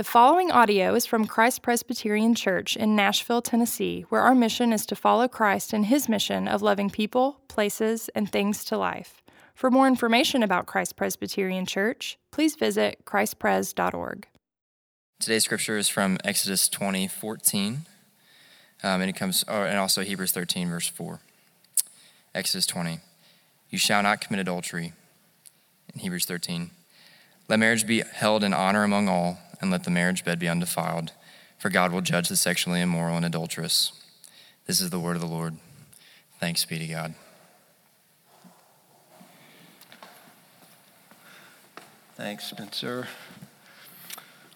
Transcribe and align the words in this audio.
The 0.00 0.04
following 0.04 0.50
audio 0.50 0.94
is 0.94 1.04
from 1.04 1.26
Christ 1.26 1.60
Presbyterian 1.60 2.34
Church 2.34 2.74
in 2.74 2.96
Nashville, 2.96 3.42
Tennessee, 3.42 4.06
where 4.08 4.22
our 4.22 4.34
mission 4.34 4.72
is 4.72 4.86
to 4.86 4.96
follow 4.96 5.28
Christ 5.28 5.74
in 5.74 5.82
his 5.82 6.08
mission 6.08 6.48
of 6.48 6.62
loving 6.62 6.88
people, 6.88 7.42
places, 7.48 8.08
and 8.14 8.32
things 8.32 8.64
to 8.64 8.78
life. 8.78 9.20
For 9.54 9.70
more 9.70 9.86
information 9.86 10.42
about 10.42 10.64
Christ 10.64 10.96
Presbyterian 10.96 11.66
Church, 11.66 12.18
please 12.30 12.56
visit 12.56 13.04
christpres.org. 13.04 14.26
Today's 15.20 15.44
scripture 15.44 15.76
is 15.76 15.90
from 15.90 16.16
Exodus 16.24 16.70
20, 16.70 17.06
14, 17.06 17.80
um, 18.82 19.02
and 19.02 19.10
it 19.10 19.16
comes, 19.16 19.44
oh, 19.48 19.64
and 19.64 19.76
also 19.76 20.00
Hebrews 20.00 20.32
13, 20.32 20.70
verse 20.70 20.88
4. 20.88 21.20
Exodus 22.34 22.64
20, 22.64 23.00
you 23.68 23.76
shall 23.76 24.02
not 24.02 24.22
commit 24.22 24.40
adultery. 24.40 24.94
In 25.92 26.00
Hebrews 26.00 26.24
13, 26.24 26.70
let 27.50 27.58
marriage 27.58 27.86
be 27.86 28.02
held 28.14 28.42
in 28.42 28.54
honor 28.54 28.82
among 28.82 29.06
all, 29.06 29.38
and 29.60 29.70
let 29.70 29.84
the 29.84 29.90
marriage 29.90 30.24
bed 30.24 30.38
be 30.38 30.48
undefiled, 30.48 31.12
for 31.58 31.70
God 31.70 31.92
will 31.92 32.00
judge 32.00 32.28
the 32.28 32.36
sexually 32.36 32.80
immoral 32.80 33.16
and 33.16 33.26
adulterous. 33.26 33.92
This 34.66 34.80
is 34.80 34.90
the 34.90 35.00
word 35.00 35.16
of 35.16 35.20
the 35.20 35.28
Lord. 35.28 35.56
Thanks 36.38 36.64
be 36.64 36.78
to 36.78 36.86
God. 36.86 37.14
Thanks, 42.16 42.44
Spencer. 42.44 43.08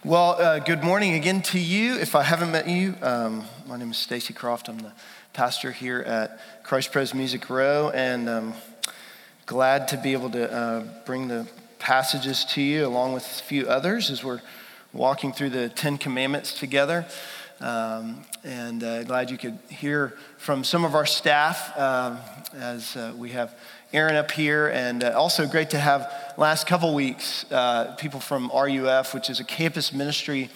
Well, 0.04 0.32
uh, 0.32 0.58
good 0.58 0.84
morning 0.84 1.14
again 1.14 1.40
to 1.42 1.58
you. 1.58 1.94
If 1.94 2.14
I 2.14 2.22
haven't 2.22 2.52
met 2.52 2.68
you, 2.68 2.94
um, 3.00 3.44
my 3.66 3.78
name 3.78 3.90
is 3.90 3.96
Stacy 3.96 4.34
Croft. 4.34 4.68
I'm 4.68 4.78
the 4.78 4.92
pastor 5.32 5.72
here 5.72 6.00
at 6.00 6.38
Christ 6.62 6.92
Pres 6.92 7.14
Music 7.14 7.48
Row, 7.48 7.90
and 7.94 8.28
um, 8.28 8.54
glad 9.46 9.88
to 9.88 9.96
be 9.96 10.12
able 10.12 10.28
to 10.30 10.52
uh, 10.52 10.84
bring 11.06 11.28
the 11.28 11.48
passages 11.78 12.44
to 12.50 12.60
you 12.60 12.86
along 12.86 13.14
with 13.14 13.24
a 13.24 13.42
few 13.44 13.66
others 13.66 14.10
as 14.10 14.22
we're 14.22 14.42
walking 14.94 15.32
through 15.32 15.50
the 15.50 15.68
Ten 15.68 15.98
Commandments 15.98 16.58
together. 16.58 17.04
Um, 17.60 18.24
and 18.44 18.82
uh, 18.82 19.02
glad 19.02 19.30
you 19.30 19.36
could 19.36 19.58
hear 19.68 20.16
from 20.38 20.64
some 20.64 20.84
of 20.84 20.94
our 20.94 21.06
staff 21.06 21.76
um, 21.78 22.18
as 22.54 22.96
uh, 22.96 23.12
we 23.16 23.30
have 23.30 23.54
Aaron 23.92 24.16
up 24.16 24.30
here, 24.30 24.68
and 24.68 25.02
uh, 25.02 25.12
also 25.16 25.46
great 25.46 25.70
to 25.70 25.78
have 25.78 26.12
last 26.36 26.66
couple 26.66 26.94
weeks 26.94 27.50
uh, 27.50 27.94
people 27.96 28.20
from 28.20 28.50
RUF, 28.54 29.14
which 29.14 29.30
is 29.30 29.40
a 29.40 29.44
campus 29.44 29.92
ministry 29.92 30.50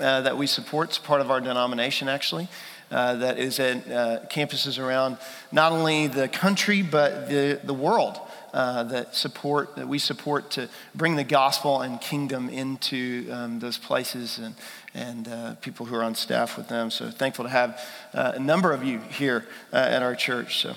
uh, 0.00 0.20
that 0.22 0.36
we 0.36 0.46
support. 0.46 0.90
It's 0.90 0.98
part 0.98 1.20
of 1.20 1.30
our 1.30 1.40
denomination, 1.40 2.08
actually. 2.08 2.48
Uh, 2.88 3.16
that 3.16 3.38
is 3.38 3.58
at 3.58 4.30
campuses 4.30 4.82
around 4.82 5.18
not 5.50 5.72
only 5.72 6.06
the 6.06 6.28
country 6.28 6.82
but 6.82 7.28
the, 7.28 7.60
the 7.64 7.74
world 7.74 8.20
uh, 8.52 8.84
that 8.84 9.14
support 9.14 9.76
that 9.76 9.88
we 9.88 9.98
support 9.98 10.50
to 10.52 10.68
bring 10.94 11.16
the 11.16 11.24
gospel 11.24 11.82
and 11.82 12.00
kingdom 12.00 12.48
into 12.48 13.28
um, 13.30 13.58
those 13.58 13.78
places 13.78 14.38
and 14.38 14.54
and 14.94 15.28
uh, 15.28 15.54
people 15.56 15.86
who 15.86 15.94
are 15.94 16.02
on 16.02 16.14
staff 16.14 16.56
with 16.56 16.68
them. 16.68 16.90
So 16.90 17.10
thankful 17.10 17.44
to 17.44 17.50
have 17.50 17.80
uh, 18.14 18.32
a 18.36 18.40
number 18.40 18.72
of 18.72 18.82
you 18.82 18.98
here 18.98 19.46
uh, 19.72 19.76
at 19.76 20.02
our 20.02 20.14
church. 20.14 20.62
So. 20.62 20.74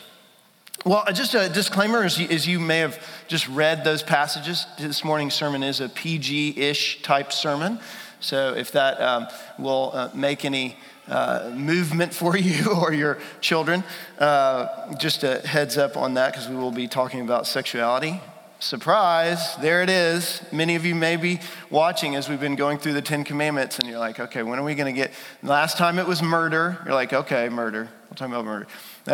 Well, 0.86 1.03
uh, 1.08 1.12
just 1.12 1.34
a 1.36 1.50
disclaimer 1.50 2.03
as 2.03 2.17
you, 2.17 2.28
as 2.30 2.47
you, 2.47 2.59
may 2.59 2.80
have 2.80 3.06
just 3.28 3.47
read 3.50 3.84
those 3.84 4.02
passages, 4.02 4.66
this 4.78 5.03
morning's 5.03 5.34
sermon 5.34 5.62
is 5.62 5.81
a 5.81 5.90
PG 5.90 6.58
ish 6.58 7.02
type 7.02 7.34
sermon. 7.34 7.80
So 8.22 8.53
if 8.53 8.72
that 8.73 9.02
um, 9.02 9.28
will 9.58 9.92
uh, 9.94 10.09
make 10.14 10.45
any 10.45 10.78
uh, 11.10 11.52
movement 11.54 12.14
for 12.14 12.38
you 12.38 12.72
or 12.82 12.94
your 12.94 13.18
children. 13.42 13.84
Uh, 14.18 14.94
just 14.96 15.24
a 15.24 15.40
heads 15.40 15.78
up 15.78 15.98
on 15.98 16.14
that 16.14 16.34
because 16.34 16.48
we 16.48 16.56
will 16.56 16.72
be 16.72 16.88
talking 16.88 17.22
about 17.22 17.48
sexuality. 17.48 18.22
Surprise, 18.62 19.56
there 19.62 19.82
it 19.82 19.90
is. 19.90 20.42
Many 20.52 20.76
of 20.76 20.86
you 20.86 20.94
may 20.94 21.16
be 21.16 21.40
watching 21.70 22.16
as 22.16 22.28
we've 22.28 22.42
been 22.42 22.58
going 22.58 22.78
through 22.78 22.92
the 22.92 23.02
Ten 23.02 23.24
Commandments, 23.24 23.80
and 23.80 23.88
you're 23.88 24.00
like, 24.00 24.20
okay, 24.20 24.44
when 24.44 24.60
are 24.60 24.66
we 24.66 24.76
going 24.76 24.94
to 24.94 25.02
get? 25.02 25.14
Last 25.42 25.78
time 25.78 25.98
it 25.98 26.06
was 26.06 26.22
murder. 26.22 26.78
You're 26.84 26.94
like, 26.94 27.14
okay, 27.14 27.48
murder. 27.48 27.90
We're 28.10 28.16
talking 28.16 28.34
about 28.34 28.44
murder. 28.44 28.68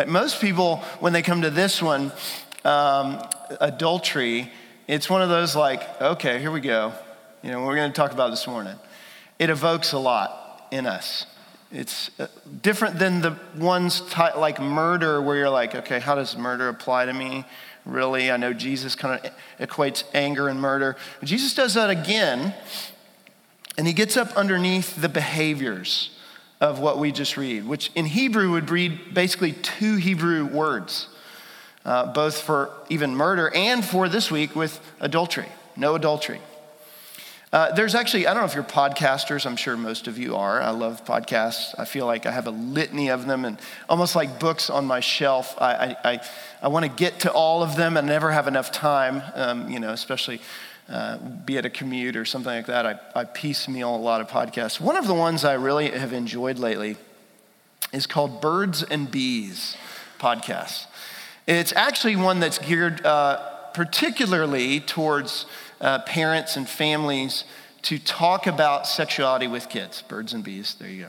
most 0.08 0.40
people, 0.40 0.78
when 0.98 1.12
they 1.12 1.22
come 1.22 1.42
to 1.42 1.50
this 1.50 1.80
one, 1.80 2.10
um, 2.64 3.22
adultery, 3.60 4.50
it's 4.88 5.08
one 5.08 5.22
of 5.22 5.28
those 5.28 5.54
like, 5.54 6.02
okay, 6.02 6.40
here 6.40 6.50
we 6.50 6.60
go. 6.60 6.92
You 7.42 7.52
know, 7.52 7.64
we're 7.64 7.76
going 7.76 7.92
to 7.92 7.96
talk 7.96 8.10
about 8.10 8.30
this 8.30 8.48
morning. 8.48 8.74
It 9.38 9.48
evokes 9.48 9.92
a 9.92 9.98
lot 9.98 10.66
in 10.72 10.86
us. 10.86 11.24
It's 11.72 12.10
uh, 12.20 12.28
different 12.62 12.98
than 12.98 13.22
the 13.22 13.36
ones 13.56 14.00
t- 14.00 14.22
like 14.36 14.60
murder, 14.60 15.20
where 15.20 15.36
you're 15.36 15.50
like, 15.50 15.74
okay, 15.74 15.98
how 15.98 16.14
does 16.14 16.36
murder 16.36 16.68
apply 16.68 17.06
to 17.06 17.12
me? 17.12 17.44
Really? 17.84 18.30
I 18.30 18.36
know 18.36 18.52
Jesus 18.52 18.94
kind 18.94 19.20
of 19.24 19.68
equates 19.68 20.04
anger 20.14 20.48
and 20.48 20.60
murder. 20.60 20.96
But 21.20 21.28
Jesus 21.28 21.54
does 21.54 21.74
that 21.74 21.90
again, 21.90 22.54
and 23.76 23.86
he 23.86 23.92
gets 23.92 24.16
up 24.16 24.36
underneath 24.36 25.00
the 25.00 25.08
behaviors 25.08 26.10
of 26.60 26.78
what 26.78 26.98
we 26.98 27.12
just 27.12 27.36
read, 27.36 27.66
which 27.66 27.90
in 27.94 28.06
Hebrew 28.06 28.52
would 28.52 28.70
read 28.70 29.12
basically 29.12 29.52
two 29.52 29.96
Hebrew 29.96 30.46
words, 30.46 31.08
uh, 31.84 32.12
both 32.12 32.40
for 32.40 32.70
even 32.88 33.14
murder 33.14 33.52
and 33.54 33.84
for 33.84 34.08
this 34.08 34.30
week 34.30 34.56
with 34.56 34.80
adultery. 35.00 35.48
No 35.76 35.94
adultery. 35.94 36.40
Uh, 37.56 37.72
there's 37.72 37.94
actually, 37.94 38.26
I 38.26 38.34
don't 38.34 38.42
know 38.42 38.46
if 38.46 38.54
you're 38.54 38.62
podcasters, 38.62 39.46
I'm 39.46 39.56
sure 39.56 39.78
most 39.78 40.08
of 40.08 40.18
you 40.18 40.36
are. 40.36 40.60
I 40.60 40.72
love 40.72 41.06
podcasts. 41.06 41.74
I 41.78 41.86
feel 41.86 42.04
like 42.04 42.26
I 42.26 42.30
have 42.30 42.46
a 42.46 42.50
litany 42.50 43.08
of 43.08 43.24
them 43.24 43.46
and 43.46 43.58
almost 43.88 44.14
like 44.14 44.38
books 44.38 44.68
on 44.68 44.84
my 44.84 45.00
shelf. 45.00 45.54
I, 45.56 45.72
I, 45.72 45.96
I, 46.04 46.20
I 46.60 46.68
want 46.68 46.84
to 46.84 46.90
get 46.90 47.20
to 47.20 47.32
all 47.32 47.62
of 47.62 47.74
them 47.74 47.96
and 47.96 48.06
never 48.06 48.30
have 48.30 48.46
enough 48.46 48.72
time, 48.72 49.22
um, 49.34 49.70
you 49.70 49.80
know, 49.80 49.88
especially 49.92 50.42
uh, 50.90 51.16
be 51.16 51.56
it 51.56 51.64
a 51.64 51.70
commute 51.70 52.14
or 52.14 52.26
something 52.26 52.52
like 52.52 52.66
that. 52.66 52.84
I, 52.84 53.00
I 53.14 53.24
piecemeal 53.24 53.96
a 53.96 53.96
lot 53.96 54.20
of 54.20 54.28
podcasts. 54.28 54.78
One 54.78 54.98
of 54.98 55.06
the 55.06 55.14
ones 55.14 55.42
I 55.42 55.54
really 55.54 55.88
have 55.88 56.12
enjoyed 56.12 56.58
lately 56.58 56.98
is 57.90 58.06
called 58.06 58.42
Birds 58.42 58.82
and 58.82 59.10
Bees 59.10 59.78
podcast. 60.18 60.88
It's 61.46 61.72
actually 61.72 62.16
one 62.16 62.38
that's 62.38 62.58
geared 62.58 63.06
uh, 63.06 63.55
particularly 63.76 64.80
towards 64.80 65.44
uh, 65.82 65.98
parents 65.98 66.56
and 66.56 66.66
families 66.66 67.44
to 67.82 67.98
talk 67.98 68.46
about 68.46 68.86
sexuality 68.86 69.46
with 69.46 69.68
kids. 69.68 70.00
Birds 70.08 70.32
and 70.32 70.42
bees, 70.42 70.76
there 70.76 70.88
you 70.88 71.02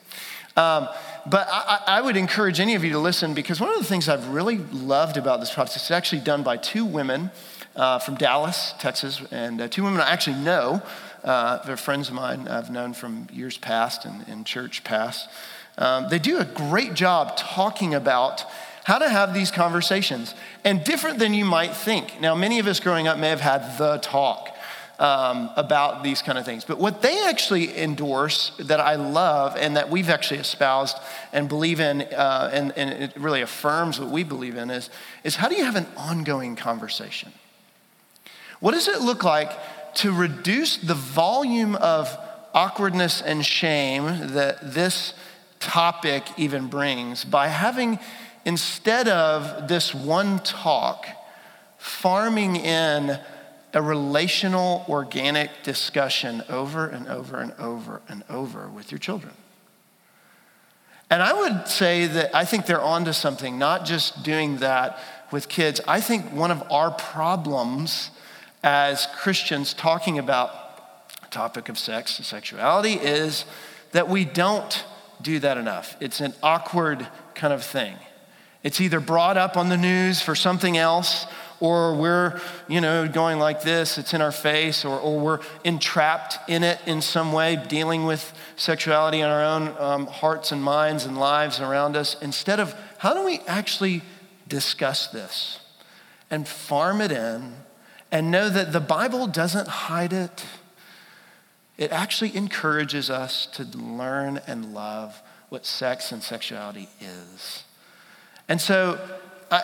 go. 0.55 0.61
Um, 0.61 0.89
but 1.25 1.47
I, 1.49 1.83
I, 1.87 2.01
would 2.01 2.17
encourage 2.17 2.59
any 2.59 2.75
of 2.75 2.83
you 2.83 2.91
to 2.91 2.99
listen 2.99 3.33
because 3.33 3.61
one 3.61 3.69
of 3.69 3.77
the 3.77 3.85
things 3.85 4.09
I've 4.09 4.27
really 4.27 4.57
loved 4.57 5.15
about 5.15 5.39
this 5.39 5.53
process 5.53 5.85
is 5.85 5.91
actually 5.91 6.21
done 6.21 6.43
by 6.43 6.57
two 6.57 6.83
women 6.83 7.31
uh, 7.77 7.99
from 7.99 8.15
Dallas, 8.15 8.73
Texas, 8.79 9.21
and 9.31 9.61
uh, 9.61 9.69
two 9.69 9.83
women 9.83 10.01
I 10.01 10.09
actually 10.09 10.35
know. 10.35 10.81
Uh, 11.23 11.63
they're 11.63 11.77
friends 11.77 12.09
of 12.09 12.15
mine 12.15 12.49
I've 12.49 12.69
known 12.69 12.93
from 12.93 13.27
years 13.31 13.57
past 13.57 14.03
and, 14.03 14.27
and 14.27 14.45
church 14.45 14.83
past. 14.83 15.29
Um, 15.77 16.09
they 16.09 16.19
do 16.19 16.39
a 16.39 16.45
great 16.45 16.95
job 16.95 17.37
talking 17.37 17.95
about 17.95 18.43
how 18.87 18.97
to 18.97 19.09
have 19.09 19.33
these 19.33 19.51
conversations 19.51 20.33
and 20.63 20.81
different 20.81 21.19
than 21.19 21.33
you 21.33 21.43
might 21.43 21.75
think. 21.75 22.21
Now, 22.21 22.35
many 22.35 22.59
of 22.59 22.67
us 22.67 22.79
growing 22.79 23.05
up 23.05 23.17
may 23.17 23.27
have 23.27 23.41
had 23.41 23.77
the 23.77 23.97
talk 23.97 24.55
um, 24.97 25.49
about 25.57 26.05
these 26.05 26.21
kind 26.21 26.37
of 26.37 26.45
things. 26.45 26.63
But 26.63 26.77
what 26.77 27.01
they 27.01 27.27
actually 27.27 27.77
endorse 27.77 28.53
that 28.59 28.79
I 28.79 28.95
love 28.95 29.57
and 29.57 29.75
that 29.75 29.89
we've 29.89 30.09
actually 30.09 30.39
espoused 30.39 30.95
and 31.33 31.49
believe 31.49 31.81
in, 31.81 32.03
uh, 32.03 32.49
and, 32.53 32.71
and 32.77 33.03
it 33.03 33.11
really 33.17 33.41
affirms 33.41 33.99
what 33.99 34.09
we 34.09 34.23
believe 34.23 34.55
in, 34.55 34.69
is, 34.69 34.89
is 35.25 35.35
how 35.35 35.49
do 35.49 35.55
you 35.55 35.65
have 35.65 35.75
an 35.75 35.87
ongoing 35.97 36.55
conversation? 36.55 37.33
What 38.61 38.71
does 38.71 38.87
it 38.87 39.01
look 39.01 39.25
like 39.25 39.51
to 39.95 40.13
reduce 40.13 40.77
the 40.77 40.95
volume 40.95 41.75
of 41.75 42.17
awkwardness 42.53 43.21
and 43.21 43.45
shame 43.45 44.05
that 44.31 44.73
this 44.73 45.13
topic 45.59 46.23
even 46.37 46.67
brings 46.67 47.25
by 47.25 47.47
having, 47.47 47.99
instead 48.47 49.09
of 49.09 49.67
this 49.67 49.93
one 49.93 50.39
talk, 50.39 51.05
farming 51.77 52.55
in 52.55 53.19
a 53.73 53.81
relational, 53.81 54.85
organic 54.87 55.51
discussion 55.63 56.41
over 56.47 56.87
and 56.87 57.09
over 57.09 57.39
and 57.39 57.51
over 57.59 58.01
and 58.07 58.23
over 58.29 58.69
with 58.69 58.89
your 58.89 58.99
children. 58.99 59.33
And 61.09 61.21
I 61.21 61.33
would 61.33 61.67
say 61.67 62.07
that 62.07 62.33
I 62.33 62.45
think 62.45 62.65
they're 62.65 62.81
onto 62.81 63.11
something, 63.11 63.59
not 63.59 63.85
just 63.85 64.23
doing 64.23 64.57
that 64.57 64.97
with 65.29 65.49
kids. 65.49 65.81
I 65.85 65.99
think 65.99 66.31
one 66.31 66.49
of 66.49 66.63
our 66.71 66.91
problems 66.91 68.11
as 68.63 69.07
Christians 69.17 69.73
talking 69.73 70.17
about 70.19 71.09
the 71.19 71.27
topic 71.27 71.67
of 71.67 71.77
sex 71.77 72.17
and 72.17 72.25
sexuality 72.25 72.93
is 72.93 73.43
that 73.91 74.07
we 74.07 74.23
don't 74.23 74.85
do 75.21 75.37
that 75.39 75.57
enough. 75.57 75.97
It's 75.99 76.21
an 76.21 76.33
awkward 76.41 77.05
kind 77.35 77.51
of 77.51 77.61
thing. 77.61 77.97
It's 78.63 78.81
either 78.81 78.99
brought 78.99 79.37
up 79.37 79.55
on 79.57 79.69
the 79.69 79.77
news 79.77 80.21
for 80.21 80.35
something 80.35 80.77
else 80.77 81.25
or 81.59 81.95
we're, 81.95 82.39
you 82.67 82.81
know, 82.81 83.07
going 83.07 83.39
like 83.39 83.61
this, 83.61 83.97
it's 83.97 84.13
in 84.13 84.21
our 84.21 84.31
face, 84.31 84.85
or, 84.85 84.99
or 84.99 85.19
we're 85.19 85.39
entrapped 85.63 86.37
in 86.47 86.63
it 86.63 86.79
in 86.85 87.01
some 87.01 87.33
way, 87.33 87.55
dealing 87.67 88.05
with 88.05 88.33
sexuality 88.55 89.19
in 89.19 89.25
our 89.25 89.43
own 89.43 89.75
um, 89.79 90.07
hearts 90.07 90.51
and 90.51 90.61
minds 90.61 91.05
and 91.05 91.17
lives 91.17 91.59
around 91.59 91.95
us, 91.95 92.15
instead 92.21 92.59
of 92.59 92.75
how 92.99 93.13
do 93.13 93.23
we 93.23 93.39
actually 93.47 94.03
discuss 94.47 95.07
this 95.07 95.59
and 96.29 96.47
farm 96.47 97.01
it 97.01 97.11
in 97.11 97.55
and 98.11 98.29
know 98.29 98.49
that 98.49 98.71
the 98.71 98.79
Bible 98.79 99.27
doesn't 99.27 99.67
hide 99.67 100.13
it, 100.13 100.45
it 101.77 101.91
actually 101.91 102.35
encourages 102.35 103.09
us 103.09 103.45
to 103.47 103.63
learn 103.63 104.39
and 104.47 104.73
love 104.73 105.21
what 105.49 105.65
sex 105.65 106.11
and 106.11 106.21
sexuality 106.21 106.89
is. 106.99 107.63
And 108.49 108.61
so, 108.61 108.99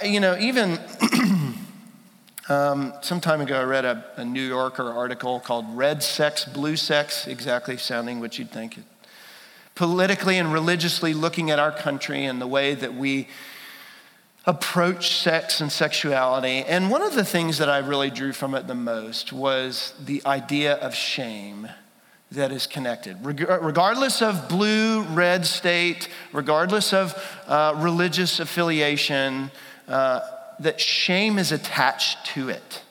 you 0.03 0.19
know, 0.19 0.37
even 0.37 0.77
um, 2.49 2.93
some 3.01 3.21
time 3.21 3.39
ago, 3.39 3.59
I 3.59 3.63
read 3.63 3.85
a, 3.85 4.03
a, 4.17 4.25
New 4.25 4.45
Yorker 4.45 4.89
article 4.91 5.39
called 5.39 5.65
Red 5.69 6.03
Sex, 6.03 6.43
Blue 6.43 6.75
Sex, 6.75 7.25
exactly 7.25 7.77
sounding 7.77 8.19
what 8.19 8.37
you'd 8.37 8.51
think. 8.51 8.79
Politically 9.75 10.37
and 10.37 10.51
religiously 10.51 11.13
looking 11.13 11.49
at 11.49 11.59
our 11.59 11.71
country 11.71 12.25
and 12.25 12.41
the 12.41 12.47
way 12.47 12.75
that 12.75 12.93
we 12.93 13.29
approach 14.45 15.15
sex 15.21 15.61
and 15.61 15.71
sexuality. 15.71 16.65
And 16.65 16.91
one 16.91 17.01
of 17.01 17.15
the 17.15 17.23
things 17.23 17.59
that 17.59 17.69
I 17.69 17.77
really 17.77 18.09
drew 18.09 18.33
from 18.33 18.53
it 18.53 18.67
the 18.67 18.75
most 18.75 19.31
was 19.31 19.93
the 20.03 20.21
idea 20.25 20.73
of 20.75 20.93
shame 20.93 21.69
that 22.33 22.51
is 22.51 22.67
connected. 22.67 23.17
Regardless 23.23 24.21
of 24.21 24.49
blue, 24.49 25.03
red 25.03 25.45
state, 25.45 26.09
regardless 26.31 26.93
of 26.93 27.15
uh, 27.47 27.73
religious 27.77 28.39
affiliation, 28.39 29.51
uh, 29.87 30.21
that 30.59 30.79
shame 30.79 31.37
is 31.37 31.51
attached 31.51 32.25
to 32.27 32.49
it. 32.49 32.81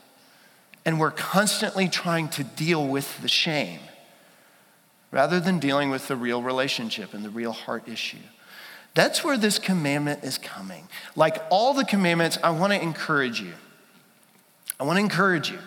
And 0.84 0.98
we're 0.98 1.10
constantly 1.10 1.88
trying 1.88 2.28
to 2.30 2.44
deal 2.44 2.86
with 2.86 3.20
the 3.20 3.28
shame 3.28 3.80
rather 5.10 5.38
than 5.40 5.58
dealing 5.58 5.90
with 5.90 6.08
the 6.08 6.16
real 6.16 6.42
relationship 6.42 7.12
and 7.12 7.24
the 7.24 7.30
real 7.30 7.52
heart 7.52 7.88
issue. 7.88 8.16
That's 8.94 9.24
where 9.24 9.36
this 9.36 9.58
commandment 9.58 10.22
is 10.22 10.38
coming. 10.38 10.88
Like 11.16 11.42
all 11.50 11.74
the 11.74 11.84
commandments, 11.84 12.38
I 12.42 12.50
want 12.50 12.72
to 12.72 12.82
encourage 12.82 13.40
you. 13.40 13.54
I 14.78 14.84
want 14.84 14.98
to 14.98 15.00
encourage 15.00 15.50
you 15.50 15.58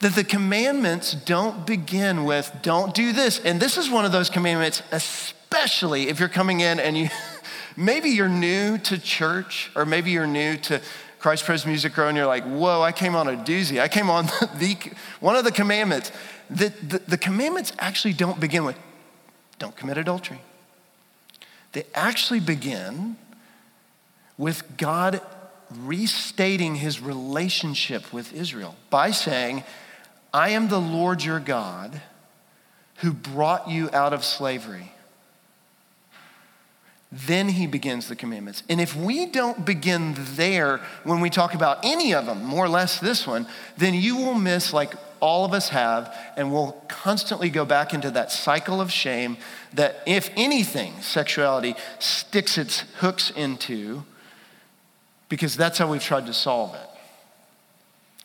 that 0.00 0.14
the 0.14 0.24
commandments 0.24 1.12
don't 1.12 1.66
begin 1.66 2.24
with, 2.24 2.50
don't 2.62 2.94
do 2.94 3.12
this. 3.12 3.38
And 3.38 3.60
this 3.60 3.76
is 3.76 3.88
one 3.90 4.04
of 4.04 4.12
those 4.12 4.30
commandments, 4.30 4.82
especially 4.90 6.08
if 6.08 6.18
you're 6.18 6.28
coming 6.28 6.60
in 6.60 6.80
and 6.80 6.96
you, 6.96 7.10
maybe 7.76 8.08
you're 8.10 8.28
new 8.28 8.78
to 8.78 8.98
church 8.98 9.70
or 9.76 9.84
maybe 9.84 10.10
you're 10.10 10.26
new 10.26 10.56
to 10.56 10.80
Christ 11.18 11.44
Pres 11.44 11.66
Music 11.66 11.94
Row 11.98 12.08
and 12.08 12.16
you're 12.16 12.26
like, 12.26 12.44
whoa, 12.44 12.80
I 12.80 12.92
came 12.92 13.14
on 13.14 13.28
a 13.28 13.32
doozy. 13.32 13.78
I 13.78 13.88
came 13.88 14.08
on 14.08 14.24
the, 14.56 14.76
one 15.20 15.36
of 15.36 15.44
the 15.44 15.52
commandments. 15.52 16.12
The, 16.48 16.72
the, 16.82 16.98
the 17.06 17.18
commandments 17.18 17.74
actually 17.78 18.14
don't 18.14 18.40
begin 18.40 18.64
with, 18.64 18.78
don't 19.58 19.76
commit 19.76 19.98
adultery. 19.98 20.40
They 21.72 21.84
actually 21.94 22.40
begin 22.40 23.16
with 24.38 24.78
God 24.78 25.20
restating 25.70 26.76
his 26.76 27.00
relationship 27.00 28.12
with 28.14 28.32
Israel 28.32 28.74
by 28.88 29.10
saying, 29.10 29.62
I 30.32 30.50
am 30.50 30.68
the 30.68 30.80
Lord 30.80 31.24
your 31.24 31.40
God 31.40 32.00
who 32.96 33.12
brought 33.12 33.68
you 33.68 33.90
out 33.92 34.12
of 34.12 34.24
slavery. 34.24 34.92
Then 37.12 37.48
he 37.48 37.66
begins 37.66 38.08
the 38.08 38.14
commandments. 38.14 38.62
And 38.68 38.80
if 38.80 38.94
we 38.94 39.26
don't 39.26 39.64
begin 39.66 40.14
there 40.16 40.78
when 41.02 41.20
we 41.20 41.28
talk 41.28 41.54
about 41.54 41.84
any 41.84 42.14
of 42.14 42.26
them, 42.26 42.44
more 42.44 42.64
or 42.64 42.68
less 42.68 43.00
this 43.00 43.26
one, 43.26 43.48
then 43.76 43.94
you 43.94 44.16
will 44.16 44.34
miss, 44.34 44.72
like 44.72 44.94
all 45.18 45.44
of 45.44 45.52
us 45.52 45.70
have, 45.70 46.16
and 46.36 46.52
we'll 46.52 46.72
constantly 46.88 47.50
go 47.50 47.64
back 47.64 47.92
into 47.92 48.12
that 48.12 48.30
cycle 48.30 48.80
of 48.80 48.92
shame 48.92 49.38
that, 49.74 50.02
if 50.06 50.30
anything, 50.36 51.00
sexuality 51.00 51.74
sticks 51.98 52.56
its 52.56 52.80
hooks 52.98 53.30
into, 53.30 54.04
because 55.28 55.56
that's 55.56 55.78
how 55.78 55.90
we've 55.90 56.02
tried 56.02 56.26
to 56.26 56.32
solve 56.32 56.74
it. 56.74 56.88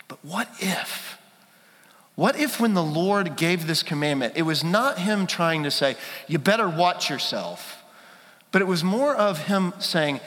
But 0.07 0.23
what 0.23 0.47
if? 0.59 1.14
What 2.15 2.39
if, 2.39 2.59
when 2.59 2.73
the 2.73 2.83
Lord 2.83 3.35
gave 3.35 3.67
this 3.67 3.83
commandment, 3.83 4.33
it 4.37 4.43
was 4.43 4.63
not 4.63 4.99
Him 4.99 5.27
trying 5.27 5.63
to 5.63 5.71
say, 5.71 5.95
you 6.27 6.39
better 6.39 6.67
watch 6.67 7.09
yourself, 7.09 7.83
but 8.51 8.61
it 8.61 8.65
was 8.65 8.83
more 8.83 9.13
of 9.13 9.45
Him 9.47 9.73
saying, 9.79 10.21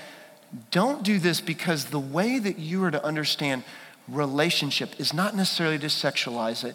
don't 0.70 1.02
do 1.02 1.18
this 1.18 1.40
because 1.40 1.86
the 1.86 1.98
way 1.98 2.38
that 2.38 2.58
you 2.58 2.84
are 2.84 2.90
to 2.90 3.02
understand 3.02 3.64
relationship 4.06 4.98
is 4.98 5.12
not 5.12 5.34
necessarily 5.34 5.78
to 5.78 5.86
sexualize 5.86 6.64
it, 6.64 6.74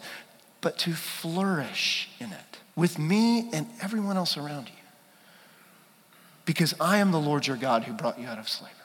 but 0.62 0.78
to 0.80 0.94
flourish 0.94 2.10
in 2.20 2.32
it 2.32 2.60
with 2.76 2.98
me 2.98 3.50
and 3.52 3.68
everyone 3.82 4.18
else 4.18 4.38
around 4.38 4.68
you. 4.68 4.76
Because 6.46 6.74
I 6.80 6.98
am 6.98 7.12
the 7.12 7.20
Lord 7.20 7.48
your 7.48 7.58
God 7.58 7.84
who 7.84 7.94
brought 7.94 8.20
you 8.20 8.28
out 8.28 8.40
of 8.40 8.50
slavery. 8.50 8.78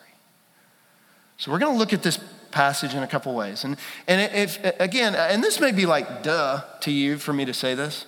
So 1.39 1.51
we're 1.51 1.59
going 1.59 1.73
to 1.73 1.79
look 1.79 1.93
at 1.93 2.03
this 2.03 2.19
passage 2.51 2.95
in 2.95 3.03
a 3.03 3.07
couple 3.07 3.35
ways. 3.35 3.65
And, 3.65 3.77
and 4.07 4.33
if, 4.35 4.59
again, 4.81 5.15
and 5.15 5.43
this 5.43 5.61
may 5.61 5.73
be 5.73 5.87
like 5.87 6.23
duh 6.23 6.63
to 6.81 6.91
you 6.91 7.19
for 7.19 7.33
me 7.33 7.45
to 7.45 7.55
say 7.55 7.75
this. 7.75 8.07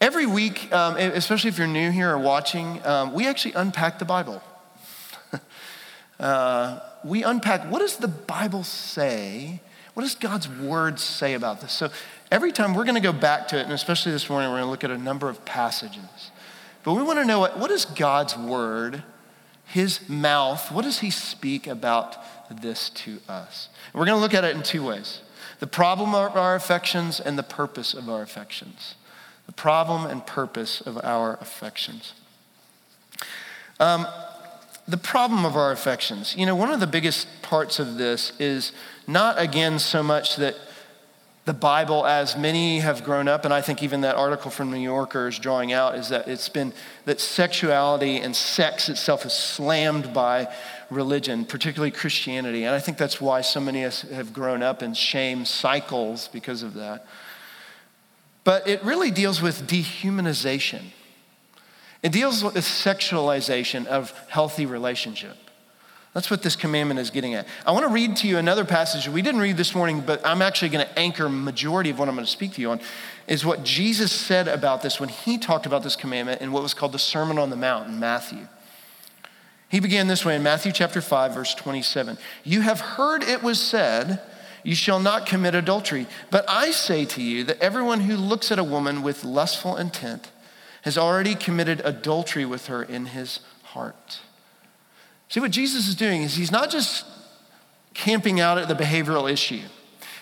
Every 0.00 0.26
week, 0.26 0.72
um, 0.72 0.96
especially 0.96 1.48
if 1.48 1.58
you're 1.58 1.66
new 1.66 1.90
here 1.90 2.10
or 2.10 2.18
watching, 2.18 2.84
um, 2.84 3.12
we 3.12 3.26
actually 3.26 3.54
unpack 3.54 3.98
the 4.00 4.04
Bible. 4.04 4.42
uh, 6.20 6.80
we 7.04 7.22
unpack 7.22 7.70
what 7.70 7.78
does 7.78 7.96
the 7.96 8.08
Bible 8.08 8.64
say? 8.64 9.60
What 9.94 10.02
does 10.02 10.14
God's 10.14 10.48
word 10.48 10.98
say 10.98 11.34
about 11.34 11.60
this? 11.60 11.72
So 11.72 11.90
every 12.30 12.50
time 12.50 12.74
we're 12.74 12.84
going 12.84 12.94
to 12.94 13.00
go 13.00 13.12
back 13.12 13.48
to 13.48 13.58
it, 13.58 13.62
and 13.62 13.72
especially 13.72 14.10
this 14.12 14.28
morning, 14.28 14.50
we're 14.50 14.56
going 14.56 14.66
to 14.66 14.70
look 14.70 14.84
at 14.84 14.90
a 14.90 14.98
number 14.98 15.28
of 15.28 15.44
passages. 15.44 16.30
But 16.82 16.94
we 16.94 17.02
want 17.02 17.18
to 17.18 17.24
know 17.24 17.38
what, 17.38 17.58
what 17.58 17.70
is 17.70 17.84
God's 17.84 18.36
word, 18.36 19.02
his 19.72 20.08
mouth, 20.08 20.70
what 20.70 20.84
does 20.84 21.00
he 21.00 21.10
speak 21.10 21.66
about 21.66 22.16
this 22.60 22.90
to 22.90 23.18
us. 23.28 23.68
We're 23.92 24.04
going 24.04 24.16
to 24.16 24.20
look 24.20 24.34
at 24.34 24.44
it 24.44 24.54
in 24.54 24.62
two 24.62 24.84
ways 24.84 25.22
the 25.60 25.66
problem 25.66 26.14
of 26.14 26.36
our 26.36 26.54
affections 26.54 27.20
and 27.20 27.38
the 27.38 27.42
purpose 27.42 27.94
of 27.94 28.08
our 28.08 28.22
affections. 28.22 28.96
The 29.46 29.52
problem 29.52 30.06
and 30.06 30.24
purpose 30.26 30.80
of 30.80 30.98
our 31.04 31.38
affections. 31.40 32.14
Um, 33.78 34.06
the 34.86 34.96
problem 34.96 35.44
of 35.44 35.56
our 35.56 35.72
affections. 35.72 36.34
You 36.36 36.46
know, 36.46 36.56
one 36.56 36.72
of 36.72 36.80
the 36.80 36.86
biggest 36.86 37.28
parts 37.42 37.78
of 37.78 37.96
this 37.96 38.32
is 38.38 38.72
not, 39.06 39.40
again, 39.40 39.78
so 39.78 40.02
much 40.02 40.36
that 40.36 40.56
the 41.44 41.52
Bible, 41.52 42.06
as 42.06 42.36
many 42.36 42.78
have 42.78 43.02
grown 43.02 43.26
up, 43.26 43.44
and 43.44 43.52
I 43.52 43.62
think 43.62 43.82
even 43.82 44.02
that 44.02 44.14
article 44.14 44.48
from 44.48 44.70
New 44.70 44.78
Yorker 44.78 45.26
is 45.26 45.40
drawing 45.40 45.72
out, 45.72 45.96
is 45.96 46.08
that 46.10 46.28
it's 46.28 46.48
been 46.48 46.72
that 47.04 47.20
sexuality 47.20 48.18
and 48.18 48.34
sex 48.34 48.88
itself 48.88 49.26
is 49.26 49.32
slammed 49.32 50.14
by 50.14 50.48
religion, 50.88 51.44
particularly 51.44 51.90
Christianity. 51.90 52.62
And 52.62 52.74
I 52.74 52.78
think 52.78 52.96
that's 52.96 53.20
why 53.20 53.40
so 53.40 53.60
many 53.60 53.82
of 53.82 53.88
us 53.88 54.02
have 54.02 54.32
grown 54.32 54.62
up 54.62 54.84
in 54.84 54.94
shame 54.94 55.44
cycles 55.44 56.28
because 56.28 56.62
of 56.62 56.74
that. 56.74 57.06
But 58.44 58.68
it 58.68 58.82
really 58.84 59.10
deals 59.10 59.42
with 59.42 59.66
dehumanization. 59.66 60.82
It 62.04 62.12
deals 62.12 62.44
with 62.44 62.54
sexualization 62.54 63.86
of 63.86 64.12
healthy 64.28 64.66
relationship. 64.66 65.36
That's 66.14 66.30
what 66.30 66.42
this 66.42 66.56
commandment 66.56 67.00
is 67.00 67.10
getting 67.10 67.34
at. 67.34 67.46
I 67.64 67.72
want 67.72 67.86
to 67.86 67.92
read 67.92 68.16
to 68.16 68.28
you 68.28 68.36
another 68.36 68.66
passage 68.66 69.08
we 69.08 69.22
didn't 69.22 69.40
read 69.40 69.56
this 69.56 69.74
morning, 69.74 70.00
but 70.00 70.24
I'm 70.26 70.42
actually 70.42 70.68
going 70.68 70.86
to 70.86 70.98
anchor 70.98 71.28
majority 71.28 71.88
of 71.88 71.98
what 71.98 72.08
I'm 72.08 72.14
going 72.14 72.26
to 72.26 72.30
speak 72.30 72.52
to 72.54 72.60
you 72.60 72.70
on 72.70 72.80
is 73.26 73.46
what 73.46 73.64
Jesus 73.64 74.12
said 74.12 74.46
about 74.46 74.82
this 74.82 75.00
when 75.00 75.08
he 75.08 75.38
talked 75.38 75.64
about 75.64 75.82
this 75.82 75.96
commandment 75.96 76.42
in 76.42 76.52
what 76.52 76.62
was 76.62 76.74
called 76.74 76.92
the 76.92 76.98
Sermon 76.98 77.38
on 77.38 77.48
the 77.48 77.56
Mount 77.56 77.88
in 77.88 77.98
Matthew. 77.98 78.46
He 79.70 79.80
began 79.80 80.06
this 80.06 80.22
way 80.22 80.36
in 80.36 80.42
Matthew 80.42 80.70
chapter 80.70 81.00
5 81.00 81.34
verse 81.34 81.54
27. 81.54 82.18
You 82.44 82.60
have 82.60 82.80
heard 82.80 83.22
it 83.22 83.42
was 83.42 83.58
said, 83.58 84.20
you 84.64 84.74
shall 84.74 85.00
not 85.00 85.24
commit 85.24 85.54
adultery. 85.54 86.06
But 86.30 86.44
I 86.46 86.72
say 86.72 87.06
to 87.06 87.22
you 87.22 87.42
that 87.44 87.58
everyone 87.60 88.00
who 88.00 88.16
looks 88.16 88.52
at 88.52 88.58
a 88.58 88.64
woman 88.64 89.02
with 89.02 89.24
lustful 89.24 89.78
intent 89.78 90.30
has 90.82 90.98
already 90.98 91.34
committed 91.34 91.80
adultery 91.84 92.44
with 92.44 92.66
her 92.66 92.82
in 92.82 93.06
his 93.06 93.40
heart. 93.62 94.20
See, 95.32 95.40
what 95.40 95.50
Jesus 95.50 95.88
is 95.88 95.94
doing 95.94 96.20
is 96.24 96.34
he's 96.36 96.52
not 96.52 96.68
just 96.70 97.06
camping 97.94 98.38
out 98.38 98.58
at 98.58 98.68
the 98.68 98.74
behavioral 98.74 99.32
issue. 99.32 99.62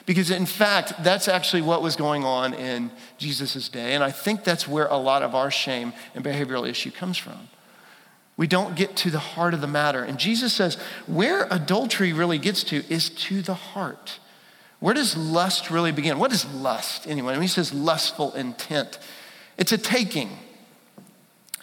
Because 0.06 0.30
in 0.30 0.46
fact, 0.46 1.02
that's 1.02 1.26
actually 1.26 1.62
what 1.62 1.82
was 1.82 1.96
going 1.96 2.22
on 2.22 2.54
in 2.54 2.92
Jesus' 3.18 3.68
day. 3.68 3.94
And 3.94 4.04
I 4.04 4.12
think 4.12 4.44
that's 4.44 4.68
where 4.68 4.86
a 4.86 4.96
lot 4.96 5.24
of 5.24 5.34
our 5.34 5.50
shame 5.50 5.94
and 6.14 6.24
behavioral 6.24 6.64
issue 6.68 6.92
comes 6.92 7.18
from. 7.18 7.48
We 8.36 8.46
don't 8.46 8.76
get 8.76 8.94
to 8.98 9.10
the 9.10 9.18
heart 9.18 9.52
of 9.52 9.60
the 9.60 9.66
matter. 9.66 10.04
And 10.04 10.16
Jesus 10.16 10.52
says, 10.52 10.76
where 11.08 11.48
adultery 11.50 12.12
really 12.12 12.38
gets 12.38 12.62
to 12.64 12.84
is 12.88 13.10
to 13.10 13.42
the 13.42 13.54
heart. 13.54 14.20
Where 14.78 14.94
does 14.94 15.16
lust 15.16 15.72
really 15.72 15.90
begin? 15.90 16.20
What 16.20 16.30
is 16.30 16.46
lust 16.54 17.08
anyway? 17.08 17.32
When 17.32 17.42
he 17.42 17.48
says 17.48 17.74
lustful 17.74 18.32
intent, 18.34 19.00
it's 19.58 19.72
a 19.72 19.78
taking, 19.78 20.38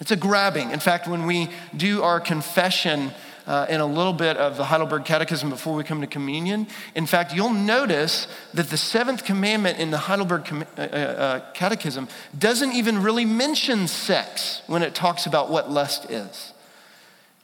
it's 0.01 0.11
a 0.11 0.17
grabbing. 0.17 0.71
In 0.71 0.81
fact, 0.81 1.07
when 1.07 1.25
we 1.25 1.49
do 1.75 2.03
our 2.03 2.19
confession, 2.19 3.13
uh, 3.47 3.65
in 3.69 3.79
a 3.79 3.85
little 3.85 4.13
bit 4.13 4.37
of 4.37 4.57
the 4.57 4.65
Heidelberg 4.65 5.05
Catechism 5.05 5.49
before 5.49 5.73
we 5.73 5.83
come 5.83 6.01
to 6.01 6.07
communion. 6.07 6.67
In 6.93 7.05
fact, 7.05 7.33
you'll 7.33 7.49
notice 7.49 8.27
that 8.53 8.69
the 8.69 8.77
seventh 8.77 9.23
commandment 9.23 9.79
in 9.79 9.89
the 9.89 9.97
Heidelberg 9.97 10.45
Com- 10.45 10.65
uh, 10.77 10.81
uh, 10.81 10.83
uh, 10.83 11.51
Catechism 11.53 12.09
doesn't 12.37 12.73
even 12.73 13.01
really 13.01 13.25
mention 13.25 13.87
sex 13.87 14.61
when 14.67 14.83
it 14.83 14.93
talks 14.93 15.25
about 15.25 15.49
what 15.49 15.71
lust 15.71 16.11
is. 16.11 16.53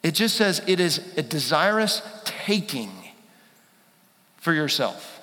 It 0.03 0.11
just 0.11 0.35
says 0.35 0.61
it 0.67 0.81
is 0.81 0.99
a 1.15 1.23
desirous 1.23 2.01
taking 2.25 2.91
for 4.37 4.53
yourself. 4.53 5.21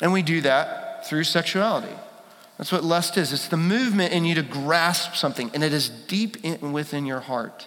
And 0.00 0.12
we 0.12 0.22
do 0.22 0.40
that 0.42 1.08
through 1.08 1.24
sexuality. 1.24 1.92
That's 2.56 2.70
what 2.70 2.84
lust 2.84 3.16
is. 3.16 3.32
It's 3.32 3.48
the 3.48 3.56
movement 3.56 4.12
in 4.12 4.24
you 4.24 4.36
to 4.36 4.42
grasp 4.42 5.14
something, 5.14 5.50
and 5.54 5.64
it 5.64 5.72
is 5.72 5.88
deep 5.88 6.44
in, 6.44 6.72
within 6.72 7.06
your 7.06 7.20
heart. 7.20 7.66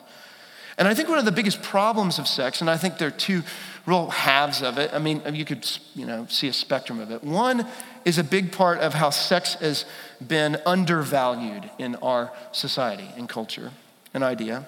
And 0.77 0.87
I 0.87 0.93
think 0.93 1.09
one 1.09 1.19
of 1.19 1.25
the 1.25 1.31
biggest 1.31 1.61
problems 1.61 2.17
of 2.19 2.27
sex, 2.27 2.61
and 2.61 2.69
I 2.69 2.77
think 2.77 2.97
there 2.97 3.09
are 3.09 3.11
two 3.11 3.43
real 3.85 4.09
halves 4.09 4.61
of 4.61 4.77
it. 4.77 4.91
I 4.93 4.99
mean, 4.99 5.21
you 5.33 5.45
could, 5.45 5.69
you 5.93 6.05
know, 6.05 6.25
see 6.29 6.47
a 6.47 6.53
spectrum 6.53 6.99
of 6.99 7.11
it. 7.11 7.23
One 7.23 7.67
is 8.05 8.17
a 8.17 8.23
big 8.23 8.51
part 8.51 8.79
of 8.79 8.93
how 8.93 9.09
sex 9.09 9.55
has 9.55 9.85
been 10.25 10.57
undervalued 10.65 11.69
in 11.77 11.95
our 11.97 12.31
society 12.51 13.09
and 13.17 13.29
culture, 13.29 13.71
an 14.13 14.23
idea. 14.23 14.65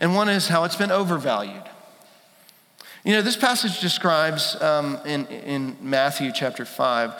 And 0.00 0.14
one 0.14 0.28
is 0.28 0.48
how 0.48 0.64
it's 0.64 0.76
been 0.76 0.90
overvalued. 0.90 1.64
You 3.04 3.12
know, 3.12 3.22
this 3.22 3.36
passage 3.36 3.80
describes 3.80 4.60
um, 4.60 4.98
in, 5.06 5.26
in 5.26 5.76
Matthew 5.80 6.30
chapter 6.32 6.64
5, 6.64 7.14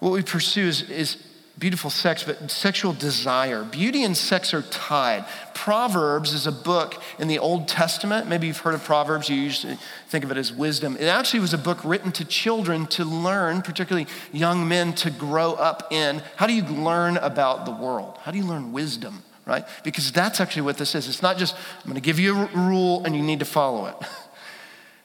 what 0.00 0.10
we 0.10 0.22
pursue 0.22 0.66
is, 0.66 0.90
is 0.90 1.24
beautiful 1.58 1.90
sex, 1.90 2.24
but 2.24 2.50
sexual 2.50 2.92
desire. 2.92 3.62
Beauty 3.64 4.02
and 4.04 4.16
sex 4.16 4.54
are 4.54 4.62
tied. 4.62 5.24
Proverbs 5.54 6.32
is 6.32 6.46
a 6.46 6.52
book 6.52 7.00
in 7.18 7.28
the 7.28 7.38
Old 7.38 7.68
Testament. 7.68 8.28
Maybe 8.28 8.46
you've 8.46 8.58
heard 8.58 8.74
of 8.74 8.82
Proverbs, 8.82 9.28
you 9.28 9.36
usually 9.36 9.76
think 10.08 10.24
of 10.24 10.30
it 10.30 10.36
as 10.36 10.52
wisdom. 10.52 10.96
It 10.98 11.06
actually 11.06 11.40
was 11.40 11.52
a 11.54 11.58
book 11.58 11.84
written 11.84 12.10
to 12.12 12.24
children 12.24 12.86
to 12.88 13.04
learn, 13.04 13.62
particularly 13.62 14.08
young 14.32 14.66
men, 14.66 14.92
to 14.94 15.10
grow 15.10 15.52
up 15.52 15.92
in. 15.92 16.22
How 16.36 16.46
do 16.46 16.54
you 16.54 16.64
learn 16.64 17.16
about 17.18 17.66
the 17.66 17.72
world? 17.72 18.18
How 18.22 18.30
do 18.30 18.38
you 18.38 18.44
learn 18.44 18.72
wisdom, 18.72 19.22
right? 19.46 19.64
Because 19.84 20.10
that's 20.10 20.40
actually 20.40 20.62
what 20.62 20.78
this 20.78 20.94
is. 20.94 21.08
It's 21.08 21.22
not 21.22 21.38
just, 21.38 21.54
I'm 21.54 21.84
going 21.84 21.94
to 21.94 22.00
give 22.00 22.18
you 22.18 22.36
a 22.36 22.46
rule 22.54 23.04
and 23.04 23.14
you 23.14 23.22
need 23.22 23.40
to 23.40 23.44
follow 23.44 23.86
it. 23.86 23.96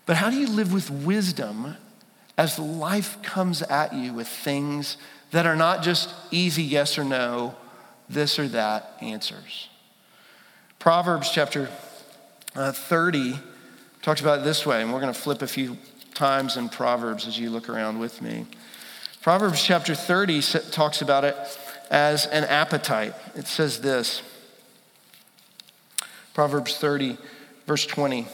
But 0.07 0.15
how 0.15 0.29
do 0.29 0.37
you 0.37 0.47
live 0.47 0.73
with 0.73 0.89
wisdom 0.89 1.75
as 2.37 2.57
life 2.57 3.21
comes 3.23 3.61
at 3.63 3.93
you 3.93 4.13
with 4.13 4.27
things 4.27 4.95
that 5.31 5.45
are 5.45 5.55
not 5.55 5.83
just 5.83 6.13
easy 6.31 6.63
yes 6.63 6.97
or 6.97 7.03
no, 7.03 7.55
this 8.09 8.39
or 8.39 8.47
that 8.49 8.97
answers. 9.01 9.69
Proverbs 10.79 11.31
chapter 11.31 11.69
uh, 12.55 12.71
30 12.71 13.39
talks 14.01 14.21
about 14.21 14.39
it 14.39 14.43
this 14.43 14.65
way, 14.65 14.81
and 14.81 14.93
we're 14.93 15.01
going 15.01 15.13
to 15.13 15.19
flip 15.19 15.41
a 15.41 15.47
few 15.47 15.77
times 16.13 16.57
in 16.57 16.69
Proverbs 16.69 17.27
as 17.27 17.37
you 17.37 17.49
look 17.49 17.69
around 17.69 17.99
with 17.99 18.21
me. 18.21 18.45
Proverbs 19.21 19.63
chapter 19.63 19.93
30 19.93 20.41
talks 20.71 21.01
about 21.01 21.25
it 21.25 21.35
as 21.91 22.25
an 22.27 22.43
appetite. 22.45 23.13
It 23.35 23.47
says 23.47 23.81
this 23.81 24.21
Proverbs 26.33 26.77
30, 26.77 27.17
verse 27.65 27.85
20 27.85 28.27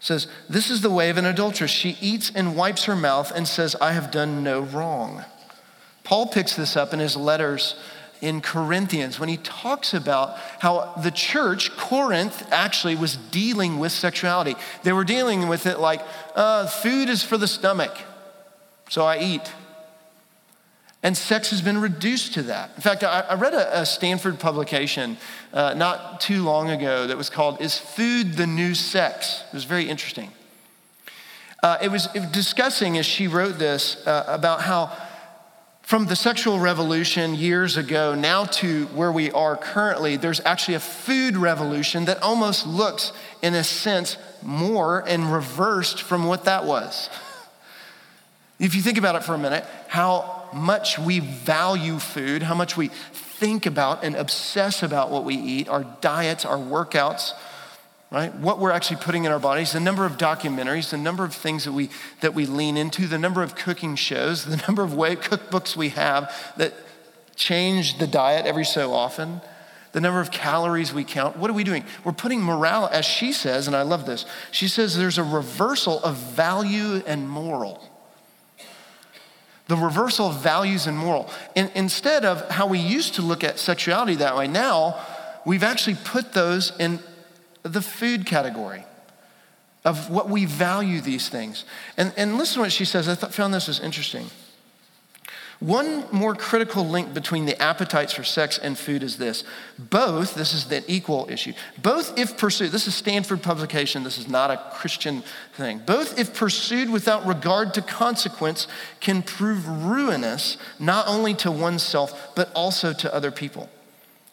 says, 0.00 0.28
This 0.48 0.70
is 0.70 0.80
the 0.80 0.90
way 0.90 1.10
of 1.10 1.16
an 1.16 1.26
adulteress. 1.26 1.70
She 1.70 1.96
eats 2.00 2.30
and 2.34 2.56
wipes 2.56 2.84
her 2.84 2.96
mouth 2.96 3.32
and 3.34 3.46
says, 3.46 3.74
I 3.80 3.92
have 3.92 4.10
done 4.10 4.42
no 4.42 4.60
wrong. 4.60 5.24
Paul 6.04 6.26
picks 6.26 6.56
this 6.56 6.76
up 6.76 6.92
in 6.92 6.98
his 6.98 7.16
letters 7.16 7.74
in 8.20 8.40
Corinthians 8.40 9.20
when 9.20 9.28
he 9.28 9.36
talks 9.36 9.94
about 9.94 10.36
how 10.58 10.94
the 11.02 11.10
church, 11.10 11.76
Corinth, 11.76 12.46
actually 12.50 12.96
was 12.96 13.16
dealing 13.16 13.78
with 13.78 13.92
sexuality. 13.92 14.56
They 14.82 14.92
were 14.92 15.04
dealing 15.04 15.48
with 15.48 15.66
it 15.66 15.78
like 15.78 16.02
uh, 16.34 16.66
food 16.66 17.08
is 17.08 17.22
for 17.22 17.36
the 17.36 17.46
stomach, 17.46 17.96
so 18.88 19.04
I 19.04 19.18
eat. 19.18 19.52
And 21.02 21.16
sex 21.16 21.50
has 21.50 21.62
been 21.62 21.78
reduced 21.78 22.34
to 22.34 22.42
that. 22.44 22.72
In 22.74 22.82
fact, 22.82 23.04
I, 23.04 23.20
I 23.20 23.34
read 23.34 23.54
a, 23.54 23.82
a, 23.82 23.86
Stanford 23.86 24.40
publication 24.40 25.16
uh, 25.52 25.74
not 25.74 26.20
too 26.20 26.42
long 26.42 26.70
ago 26.70 27.06
that 27.06 27.16
was 27.16 27.30
called 27.30 27.60
Is 27.60 27.78
Food 27.78 28.32
the 28.32 28.48
New 28.48 28.74
Sex? 28.74 29.44
It 29.46 29.54
was 29.54 29.64
very 29.64 29.88
interesting. 29.88 30.32
Uh, 31.62 31.78
it, 31.80 31.90
was, 31.90 32.08
it, 32.14 32.20
was, 32.20 32.30
discussing, 32.30 32.98
as 32.98 33.06
she 33.06 33.28
wrote 33.28 33.60
this, 33.60 34.04
uh, 34.08 34.24
about 34.26 34.62
how 34.62 34.92
from 35.88 36.04
the 36.04 36.14
sexual 36.14 36.60
revolution 36.60 37.34
years 37.34 37.78
ago 37.78 38.14
now 38.14 38.44
to 38.44 38.84
where 38.88 39.10
we 39.10 39.30
are 39.30 39.56
currently, 39.56 40.18
there's 40.18 40.38
actually 40.44 40.74
a 40.74 40.80
food 40.80 41.34
revolution 41.34 42.04
that 42.04 42.22
almost 42.22 42.66
looks, 42.66 43.10
in 43.40 43.54
a 43.54 43.64
sense, 43.64 44.18
more 44.42 45.02
and 45.08 45.32
reversed 45.32 46.02
from 46.02 46.26
what 46.26 46.44
that 46.44 46.66
was. 46.66 47.08
If 48.58 48.74
you 48.74 48.82
think 48.82 48.98
about 48.98 49.14
it 49.14 49.24
for 49.24 49.32
a 49.32 49.38
minute, 49.38 49.64
how 49.86 50.50
much 50.52 50.98
we 50.98 51.20
value 51.20 51.98
food, 51.98 52.42
how 52.42 52.54
much 52.54 52.76
we 52.76 52.88
think 52.88 53.64
about 53.64 54.04
and 54.04 54.14
obsess 54.14 54.82
about 54.82 55.10
what 55.10 55.24
we 55.24 55.36
eat, 55.36 55.70
our 55.70 55.84
diets, 56.02 56.44
our 56.44 56.58
workouts, 56.58 57.32
right? 58.10 58.34
What 58.34 58.58
we're 58.58 58.70
actually 58.70 58.96
putting 58.96 59.24
in 59.24 59.32
our 59.32 59.38
bodies, 59.38 59.72
the 59.72 59.80
number 59.80 60.06
of 60.06 60.16
documentaries, 60.16 60.90
the 60.90 60.96
number 60.96 61.24
of 61.24 61.34
things 61.34 61.64
that 61.64 61.72
we, 61.72 61.90
that 62.20 62.34
we 62.34 62.46
lean 62.46 62.76
into, 62.76 63.06
the 63.06 63.18
number 63.18 63.42
of 63.42 63.54
cooking 63.54 63.96
shows, 63.96 64.44
the 64.46 64.56
number 64.66 64.82
of 64.82 64.94
way, 64.94 65.16
cookbooks 65.16 65.76
we 65.76 65.90
have 65.90 66.32
that 66.56 66.74
change 67.36 67.98
the 67.98 68.06
diet 68.06 68.46
every 68.46 68.64
so 68.64 68.92
often, 68.92 69.40
the 69.92 70.00
number 70.00 70.20
of 70.20 70.30
calories 70.30 70.92
we 70.92 71.04
count. 71.04 71.36
What 71.36 71.50
are 71.50 71.54
we 71.54 71.64
doing? 71.64 71.84
We're 72.04 72.12
putting 72.12 72.42
morale, 72.42 72.88
as 72.92 73.04
she 73.04 73.32
says, 73.32 73.66
and 73.66 73.76
I 73.76 73.82
love 73.82 74.06
this, 74.06 74.26
she 74.50 74.68
says 74.68 74.96
there's 74.96 75.18
a 75.18 75.24
reversal 75.24 76.02
of 76.02 76.16
value 76.16 77.02
and 77.06 77.28
moral. 77.28 77.82
The 79.66 79.76
reversal 79.76 80.28
of 80.28 80.36
values 80.36 80.86
and 80.86 80.98
moral. 80.98 81.30
And 81.54 81.70
instead 81.74 82.24
of 82.24 82.48
how 82.50 82.66
we 82.66 82.78
used 82.78 83.14
to 83.16 83.22
look 83.22 83.44
at 83.44 83.58
sexuality 83.58 84.14
that 84.16 84.34
way, 84.34 84.48
now 84.48 84.98
we've 85.44 85.62
actually 85.62 85.96
put 86.04 86.32
those 86.32 86.72
in 86.78 87.00
the 87.62 87.82
food 87.82 88.26
category 88.26 88.84
of 89.84 90.10
what 90.10 90.28
we 90.28 90.44
value 90.44 91.00
these 91.00 91.28
things. 91.28 91.64
And, 91.96 92.12
and 92.16 92.36
listen 92.36 92.56
to 92.56 92.60
what 92.60 92.72
she 92.72 92.84
says. 92.84 93.08
I 93.08 93.14
found 93.14 93.54
this 93.54 93.68
was 93.68 93.80
interesting. 93.80 94.26
One 95.60 96.04
more 96.12 96.36
critical 96.36 96.86
link 96.86 97.12
between 97.12 97.44
the 97.44 97.60
appetites 97.60 98.12
for 98.12 98.22
sex 98.22 98.58
and 98.58 98.78
food 98.78 99.02
is 99.02 99.18
this. 99.18 99.42
Both, 99.76 100.36
this 100.36 100.54
is 100.54 100.66
the 100.66 100.84
equal 100.86 101.26
issue, 101.28 101.52
both 101.82 102.16
if 102.16 102.38
pursued, 102.38 102.70
this 102.70 102.86
is 102.86 102.94
Stanford 102.94 103.42
publication, 103.42 104.04
this 104.04 104.18
is 104.18 104.28
not 104.28 104.52
a 104.52 104.62
Christian 104.74 105.24
thing. 105.54 105.80
Both 105.84 106.16
if 106.16 106.32
pursued 106.32 106.90
without 106.90 107.26
regard 107.26 107.74
to 107.74 107.82
consequence 107.82 108.68
can 109.00 109.20
prove 109.20 109.66
ruinous 109.66 110.58
not 110.78 111.08
only 111.08 111.34
to 111.34 111.50
oneself, 111.50 112.36
but 112.36 112.52
also 112.54 112.92
to 112.92 113.12
other 113.12 113.32
people 113.32 113.68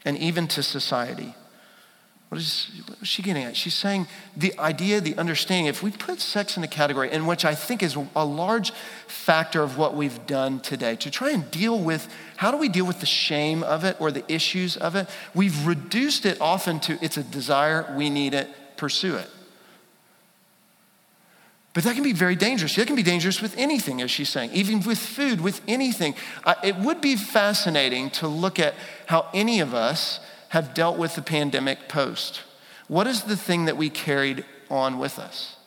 and 0.03 0.19
even 0.19 0.47
to 0.49 0.61
society. 0.61 1.33
What 2.29 2.41
is, 2.41 2.71
what 2.87 2.97
is 3.01 3.07
she 3.07 3.21
getting 3.21 3.43
at? 3.43 3.55
She's 3.55 3.75
saying 3.75 4.07
the 4.35 4.57
idea, 4.57 4.99
the 4.99 5.15
understanding, 5.17 5.67
if 5.67 5.83
we 5.83 5.91
put 5.91 6.19
sex 6.19 6.57
in 6.57 6.63
a 6.63 6.67
category, 6.67 7.11
in 7.11 7.27
which 7.27 7.45
I 7.45 7.53
think 7.53 7.83
is 7.83 7.95
a 8.15 8.25
large 8.25 8.71
factor 9.07 9.61
of 9.61 9.77
what 9.77 9.95
we've 9.95 10.25
done 10.25 10.59
today, 10.59 10.95
to 10.97 11.11
try 11.11 11.29
and 11.29 11.49
deal 11.51 11.79
with 11.79 12.11
how 12.37 12.51
do 12.51 12.57
we 12.57 12.67
deal 12.67 12.85
with 12.85 12.99
the 12.99 13.05
shame 13.05 13.63
of 13.63 13.83
it 13.83 13.95
or 13.99 14.11
the 14.11 14.29
issues 14.31 14.75
of 14.75 14.95
it, 14.95 15.07
we've 15.35 15.67
reduced 15.67 16.25
it 16.25 16.41
often 16.41 16.79
to 16.81 16.97
it's 17.01 17.17
a 17.17 17.23
desire, 17.23 17.93
we 17.95 18.09
need 18.09 18.33
it, 18.33 18.49
pursue 18.75 19.15
it. 19.15 19.29
But 21.75 21.83
that 21.83 21.93
can 21.93 22.03
be 22.03 22.13
very 22.13 22.37
dangerous. 22.37 22.73
That 22.75 22.87
can 22.87 22.95
be 22.95 23.03
dangerous 23.03 23.41
with 23.41 23.55
anything, 23.57 24.01
as 24.01 24.09
she's 24.09 24.29
saying, 24.29 24.51
even 24.53 24.81
with 24.81 24.97
food, 24.97 25.41
with 25.41 25.61
anything. 25.67 26.15
it 26.63 26.77
would 26.77 27.01
be 27.01 27.17
fascinating 27.17 28.09
to 28.11 28.29
look 28.29 28.59
at 28.59 28.73
how 29.07 29.27
any 29.33 29.59
of 29.59 29.73
us 29.73 30.21
have 30.55 30.73
dealt 30.73 30.97
with 30.97 31.15
the 31.15 31.21
pandemic 31.21 31.89
post? 31.89 32.43
What 32.87 33.07
is 33.07 33.23
the 33.23 33.35
thing 33.35 33.65
that 33.65 33.75
we 33.75 33.89
carried 33.89 34.45
on 34.69 34.97
with 34.97 35.19
us? 35.19 35.57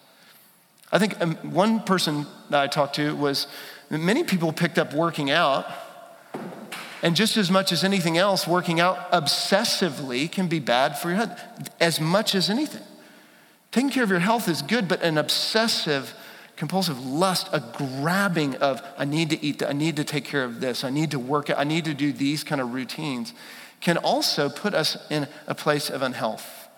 I 0.90 0.98
think 0.98 1.20
um, 1.20 1.34
one 1.52 1.80
person 1.80 2.26
that 2.48 2.62
I 2.62 2.68
talked 2.68 2.94
to 2.94 3.14
was 3.14 3.48
many 3.90 4.24
people 4.24 4.50
picked 4.50 4.78
up 4.78 4.94
working 4.94 5.30
out. 5.30 5.66
And 7.02 7.14
just 7.14 7.36
as 7.36 7.50
much 7.50 7.70
as 7.70 7.84
anything 7.84 8.16
else, 8.16 8.46
working 8.46 8.80
out 8.80 9.12
obsessively 9.12 10.32
can 10.32 10.48
be 10.48 10.58
bad 10.58 10.98
for 10.98 11.08
your 11.08 11.18
health, 11.18 11.38
as 11.78 12.00
much 12.00 12.34
as 12.34 12.48
anything. 12.48 12.82
Taking 13.70 13.90
care 13.90 14.04
of 14.04 14.10
your 14.10 14.20
health 14.20 14.48
is 14.48 14.62
good, 14.62 14.88
but 14.88 15.02
an 15.02 15.18
obsessive, 15.18 16.14
compulsive 16.56 17.04
lust, 17.04 17.50
a 17.52 17.62
grabbing 17.76 18.54
of, 18.56 18.80
I 18.96 19.04
need 19.04 19.28
to 19.30 19.44
eat, 19.44 19.62
I 19.62 19.74
need 19.74 19.96
to 19.96 20.04
take 20.04 20.24
care 20.24 20.44
of 20.44 20.60
this, 20.60 20.82
I 20.82 20.88
need 20.88 21.10
to 21.10 21.18
work, 21.18 21.50
out, 21.50 21.58
I 21.58 21.64
need 21.64 21.84
to 21.84 21.92
do 21.92 22.10
these 22.10 22.42
kind 22.42 22.62
of 22.62 22.72
routines, 22.72 23.34
can 23.80 23.96
also 23.96 24.48
put 24.48 24.74
us 24.74 24.96
in 25.10 25.28
a 25.46 25.54
place 25.54 25.90
of 25.90 26.02
unhealth 26.02 26.68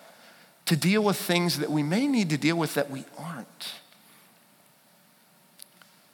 to 0.66 0.76
deal 0.76 1.02
with 1.02 1.16
things 1.16 1.58
that 1.58 1.70
we 1.70 1.82
may 1.82 2.06
need 2.06 2.30
to 2.30 2.38
deal 2.38 2.56
with 2.56 2.74
that 2.74 2.90
we 2.90 3.04
aren't. 3.18 3.74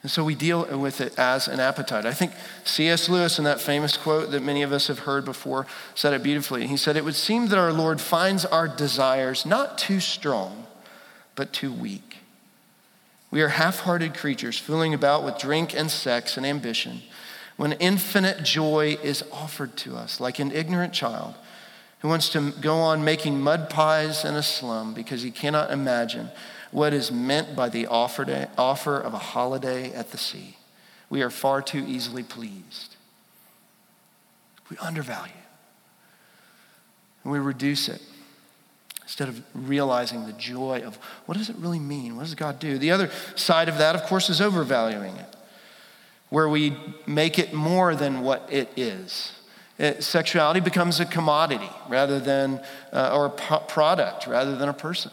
And 0.02 0.10
so 0.10 0.22
we 0.22 0.36
deal 0.36 0.64
with 0.78 1.00
it 1.00 1.18
as 1.18 1.48
an 1.48 1.58
appetite. 1.58 2.06
I 2.06 2.12
think 2.12 2.32
C.S. 2.64 3.08
Lewis, 3.08 3.38
in 3.38 3.44
that 3.44 3.60
famous 3.60 3.96
quote 3.96 4.30
that 4.30 4.42
many 4.42 4.62
of 4.62 4.72
us 4.72 4.86
have 4.86 5.00
heard 5.00 5.24
before, 5.24 5.66
said 5.96 6.12
it 6.12 6.22
beautifully. 6.22 6.68
He 6.68 6.76
said, 6.76 6.96
It 6.96 7.04
would 7.04 7.16
seem 7.16 7.48
that 7.48 7.58
our 7.58 7.72
Lord 7.72 8.00
finds 8.00 8.44
our 8.44 8.68
desires 8.68 9.44
not 9.44 9.78
too 9.78 9.98
strong, 9.98 10.66
but 11.34 11.52
too 11.52 11.72
weak. 11.72 12.18
We 13.32 13.42
are 13.42 13.48
half 13.48 13.80
hearted 13.80 14.14
creatures 14.14 14.58
fooling 14.58 14.94
about 14.94 15.24
with 15.24 15.38
drink 15.38 15.74
and 15.74 15.90
sex 15.90 16.36
and 16.36 16.46
ambition 16.46 17.02
when 17.56 17.72
infinite 17.72 18.42
joy 18.42 18.98
is 19.02 19.24
offered 19.32 19.76
to 19.78 19.96
us, 19.96 20.20
like 20.20 20.38
an 20.38 20.52
ignorant 20.52 20.92
child 20.92 21.34
who 22.00 22.08
wants 22.08 22.28
to 22.30 22.52
go 22.60 22.76
on 22.76 23.04
making 23.04 23.40
mud 23.40 23.70
pies 23.70 24.24
in 24.24 24.34
a 24.34 24.42
slum 24.42 24.92
because 24.94 25.22
he 25.22 25.30
cannot 25.30 25.70
imagine 25.70 26.30
what 26.70 26.92
is 26.92 27.10
meant 27.10 27.56
by 27.56 27.68
the 27.68 27.86
offer 27.86 28.98
of 28.98 29.14
a 29.14 29.18
holiday 29.18 29.92
at 29.92 30.10
the 30.10 30.18
sea. 30.18 30.56
We 31.08 31.22
are 31.22 31.30
far 31.30 31.62
too 31.62 31.84
easily 31.86 32.22
pleased. 32.22 32.96
We 34.68 34.76
undervalue. 34.78 35.32
And 37.22 37.32
we 37.32 37.38
reduce 37.38 37.88
it 37.88 38.02
instead 39.02 39.28
of 39.28 39.40
realizing 39.54 40.26
the 40.26 40.32
joy 40.32 40.82
of 40.84 40.96
what 41.26 41.38
does 41.38 41.48
it 41.48 41.56
really 41.56 41.78
mean? 41.78 42.16
What 42.16 42.24
does 42.24 42.34
God 42.34 42.58
do? 42.58 42.76
The 42.76 42.90
other 42.90 43.10
side 43.36 43.68
of 43.68 43.78
that, 43.78 43.94
of 43.94 44.02
course, 44.02 44.28
is 44.28 44.40
overvaluing 44.40 45.16
it, 45.16 45.35
where 46.36 46.50
we 46.50 46.76
make 47.06 47.38
it 47.38 47.54
more 47.54 47.94
than 47.94 48.20
what 48.20 48.46
it 48.52 48.70
is. 48.76 49.32
It, 49.78 50.04
sexuality 50.04 50.60
becomes 50.60 51.00
a 51.00 51.06
commodity 51.06 51.70
rather 51.88 52.20
than, 52.20 52.60
uh, 52.92 53.16
or 53.16 53.24
a 53.24 53.30
p- 53.30 53.64
product 53.68 54.26
rather 54.26 54.54
than 54.54 54.68
a 54.68 54.74
person. 54.74 55.12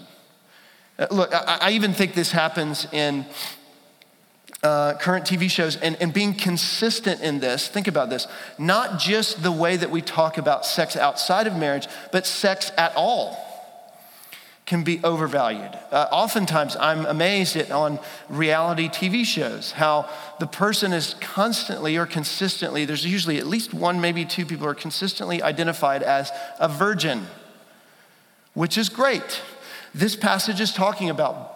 Uh, 0.99 1.07
look, 1.11 1.33
I, 1.33 1.59
I, 1.61 1.71
even 1.71 1.93
think 1.93 2.13
this 2.13 2.33
happens 2.33 2.87
in 2.91 3.25
uh, 4.63 4.95
current 4.95 5.25
TV 5.25 5.49
shows 5.49 5.77
and, 5.77 5.95
and 6.01 6.13
being 6.13 6.33
consistent 6.33 7.21
in 7.21 7.39
this. 7.39 7.69
Think 7.69 7.87
about 7.87 8.09
this 8.09 8.27
not 8.59 8.99
just 8.99 9.43
the 9.43 9.51
way 9.53 9.77
that 9.77 9.91
we 9.91 10.01
talk 10.01 10.37
about 10.37 10.65
sex 10.65 10.97
outside 10.97 11.47
of 11.47 11.55
marriage, 11.55 11.87
but 12.11 12.25
sex 12.25 12.69
at 12.77 12.93
all 12.97 13.39
can 14.65 14.83
be 14.83 15.03
overvalued. 15.03 15.77
Uh, 15.91 16.07
oftentimes, 16.11 16.77
I'm 16.79 17.05
amazed 17.05 17.55
at 17.57 17.69
on 17.69 17.99
reality 18.29 18.87
TV 18.87 19.25
shows 19.25 19.73
how 19.73 20.09
the 20.39 20.47
person 20.47 20.93
is 20.93 21.15
constantly 21.19 21.97
or 21.97 22.05
consistently, 22.05 22.85
there's 22.85 23.05
usually 23.05 23.39
at 23.39 23.47
least 23.47 23.73
one, 23.73 23.99
maybe 23.99 24.23
two 24.23 24.45
people 24.45 24.65
are 24.65 24.73
consistently 24.73 25.41
identified 25.41 26.01
as 26.01 26.31
a 26.59 26.69
virgin, 26.69 27.27
which 28.53 28.77
is 28.77 28.87
great. 28.87 29.41
This 29.93 30.15
passage 30.15 30.61
is 30.61 30.71
talking 30.71 31.09
about 31.09 31.53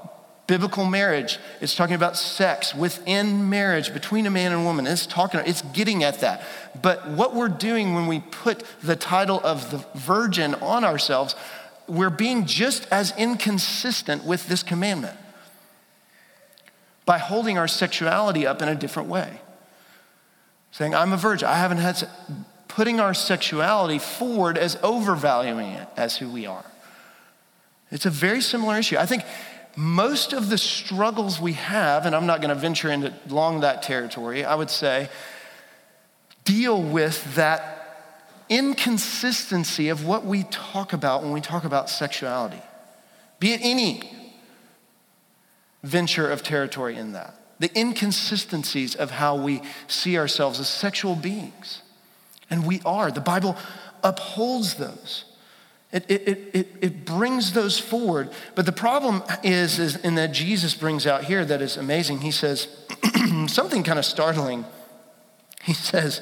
biblical 0.48 0.86
marriage. 0.86 1.40
It's 1.60 1.76
talking 1.76 1.96
about 1.96 2.16
sex 2.16 2.74
within 2.74 3.50
marriage 3.50 3.94
between 3.94 4.26
a 4.26 4.30
man 4.30 4.54
and 4.54 4.64
woman. 4.64 4.88
It's 4.88 5.06
talking, 5.06 5.42
it's 5.46 5.62
getting 5.62 6.04
at 6.04 6.22
that. 6.22 6.42
But 6.82 7.10
what 7.10 7.36
we're 7.36 7.50
doing 7.50 7.94
when 7.94 8.08
we 8.08 8.22
put 8.22 8.64
the 8.82 8.96
title 8.96 9.42
of 9.44 9.72
the 9.72 9.86
virgin 10.00 10.56
on 10.56 10.86
ourselves, 10.86 11.36
we're 11.88 12.10
being 12.10 12.46
just 12.46 12.88
as 12.92 13.14
inconsistent 13.18 14.24
with 14.26 14.48
this 14.48 14.64
commandment 14.64 15.18
by 17.06 17.18
holding 17.18 17.58
our 17.58 17.68
sexuality 17.68 18.46
up 18.46 18.62
in 18.62 18.68
a 18.68 18.76
different 18.76 19.10
way. 19.10 19.40
Saying, 20.72 20.94
I'm 20.94 21.14
a 21.14 21.18
virgin, 21.18 21.48
I 21.48 21.56
haven't 21.56 21.78
had, 21.78 22.08
putting 22.68 23.00
our 23.00 23.14
sexuality 23.14 23.98
forward 23.98 24.58
as 24.58 24.78
overvaluing 24.84 25.72
it 25.72 25.88
as 25.96 26.18
who 26.18 26.30
we 26.30 26.46
are. 26.46 26.66
It's 27.90 28.06
a 28.06 28.10
very 28.10 28.42
similar 28.42 28.78
issue. 28.78 28.98
I 28.98 29.06
think 29.06 29.24
most 29.78 30.34
of 30.34 30.50
the 30.50 30.58
struggles 30.58 31.40
we 31.40 31.54
have, 31.54 32.06
and 32.06 32.16
I'm 32.16 32.26
not 32.26 32.42
going 32.42 32.50
to 32.50 32.60
venture 32.60 32.92
into 32.92 33.14
long 33.30 33.62
that 33.62 33.84
territory, 33.84 34.44
I 34.44 34.56
would 34.56 34.70
say, 34.70 35.10
deal 36.44 36.82
with 36.82 37.36
that 37.36 37.77
inconsistency 38.50 39.90
of 39.90 40.06
what 40.06 40.26
we 40.26 40.44
talk 40.44 40.94
about 40.94 41.24
when 41.24 41.32
we 41.32 41.42
talk 41.42 41.64
about 41.64 41.90
sexuality, 41.90 42.62
be 43.40 43.54
it 43.54 43.60
any 43.64 44.18
venture 45.84 46.30
of 46.30 46.44
territory 46.44 46.96
in 46.96 47.14
that. 47.14 47.34
The 47.60 47.72
inconsistencies 47.78 48.96
of 48.96 49.12
how 49.12 49.36
we 49.36 49.62
see 49.88 50.18
ourselves 50.18 50.60
as 50.60 50.68
sexual 50.68 51.16
beings. 51.16 51.82
And 52.50 52.66
we 52.66 52.82
are. 52.86 53.12
The 53.12 53.22
Bible 53.22 53.58
upholds 54.04 54.76
those. 54.76 55.26
It, 55.92 56.06
it, 56.10 56.28
it, 56.54 56.68
it, 56.82 57.06
brings 57.06 57.54
those 57.54 57.80
forward. 57.80 58.30
But 58.56 58.66
the 58.66 58.74
problem 58.74 59.24
is, 59.42 59.80
is 59.80 59.96
in 59.96 60.16
that 60.16 60.34
Jesus 60.34 60.76
brings 60.76 61.08
out 61.08 61.24
here 61.24 61.46
that 61.46 61.62
is 61.62 61.78
amazing. 61.78 62.22
He 62.22 62.32
says 62.32 62.68
something 63.48 63.84
kind 63.84 63.98
of 63.98 64.06
startling. 64.06 64.66
He 65.64 65.74
says, 65.74 66.22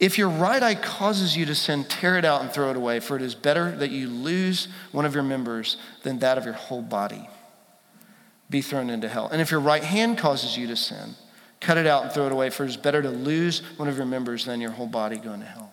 if 0.00 0.16
your 0.16 0.28
right 0.28 0.62
eye 0.62 0.76
causes 0.76 1.36
you 1.36 1.44
to 1.46 1.54
sin, 1.54 1.84
tear 1.84 2.16
it 2.16 2.24
out 2.24 2.40
and 2.40 2.50
throw 2.50 2.70
it 2.70 2.76
away, 2.76 3.00
for 3.00 3.16
it 3.16 3.22
is 3.22 3.34
better 3.34 3.72
that 3.76 3.90
you 3.90 4.08
lose 4.08 4.68
one 4.92 5.04
of 5.04 5.14
your 5.14 5.24
members 5.24 5.76
than 6.02 6.20
that 6.20 6.38
of 6.38 6.44
your 6.44 6.54
whole 6.54 6.82
body 6.82 7.28
be 8.50 8.62
thrown 8.62 8.90
into 8.90 9.08
hell. 9.08 9.28
And 9.28 9.40
if 9.40 9.50
your 9.50 9.60
right 9.60 9.82
hand 9.82 10.18
causes 10.18 10.56
you 10.56 10.66
to 10.68 10.76
sin, 10.76 11.14
cut 11.60 11.76
it 11.76 11.86
out 11.86 12.04
and 12.04 12.12
throw 12.12 12.26
it 12.26 12.32
away, 12.32 12.50
for 12.50 12.64
it 12.64 12.68
is 12.68 12.76
better 12.76 13.02
to 13.02 13.10
lose 13.10 13.60
one 13.76 13.88
of 13.88 13.96
your 13.96 14.06
members 14.06 14.44
than 14.44 14.60
your 14.60 14.70
whole 14.70 14.86
body 14.86 15.18
going 15.18 15.40
to 15.40 15.46
hell. 15.46 15.72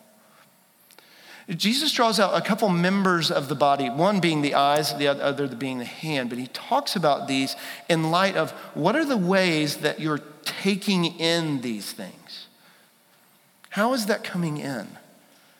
Jesus 1.47 1.91
draws 1.91 2.19
out 2.19 2.35
a 2.35 2.41
couple 2.41 2.67
members 2.69 3.29
of 3.29 3.49
the 3.49 3.55
body, 3.55 3.88
one 3.88 4.19
being 4.19 4.41
the 4.41 4.55
eyes, 4.55 4.95
the 4.97 5.07
other 5.07 5.47
being 5.47 5.77
the 5.77 5.85
hand, 5.85 6.29
but 6.29 6.39
he 6.39 6.47
talks 6.47 6.95
about 6.95 7.27
these 7.27 7.55
in 7.88 8.09
light 8.09 8.35
of 8.35 8.49
what 8.73 8.95
are 8.95 9.05
the 9.05 9.15
ways 9.15 9.77
that 9.77 9.99
you're 9.99 10.21
taking 10.43 11.05
in 11.19 11.61
these 11.61 11.91
things. 11.91 12.44
How 13.75 13.91
is 13.91 14.05
that 14.05 14.23
coming 14.23 14.55
in? 14.55 14.88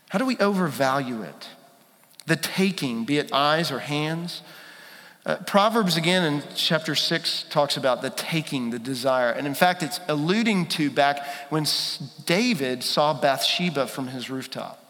How 0.08 0.20
do 0.20 0.26
we 0.26 0.38
overvalue 0.38 1.22
it? 1.22 1.50
The 2.28 2.38
taking, 2.38 3.04
be 3.04 3.18
it 3.18 3.34
eyes 3.34 3.74
or 3.74 3.80
hands. 3.80 4.42
Uh, 5.26 5.36
Proverbs 5.46 5.98
again 5.98 6.24
in 6.24 6.44
chapter 6.56 6.96
6 6.96 7.46
talks 7.50 7.76
about 7.76 8.02
the 8.02 8.10
taking, 8.10 8.70
the 8.70 8.80
desire. 8.80 9.32
And 9.32 9.46
in 9.46 9.54
fact, 9.54 9.84
it's 9.84 10.00
alluding 10.08 10.68
to 10.68 10.90
back 10.90 11.28
when 11.50 11.66
David 12.26 12.84
saw 12.84 13.14
Bathsheba 13.14 13.86
from 13.86 14.08
his 14.08 14.30
rooftop. 14.30 14.82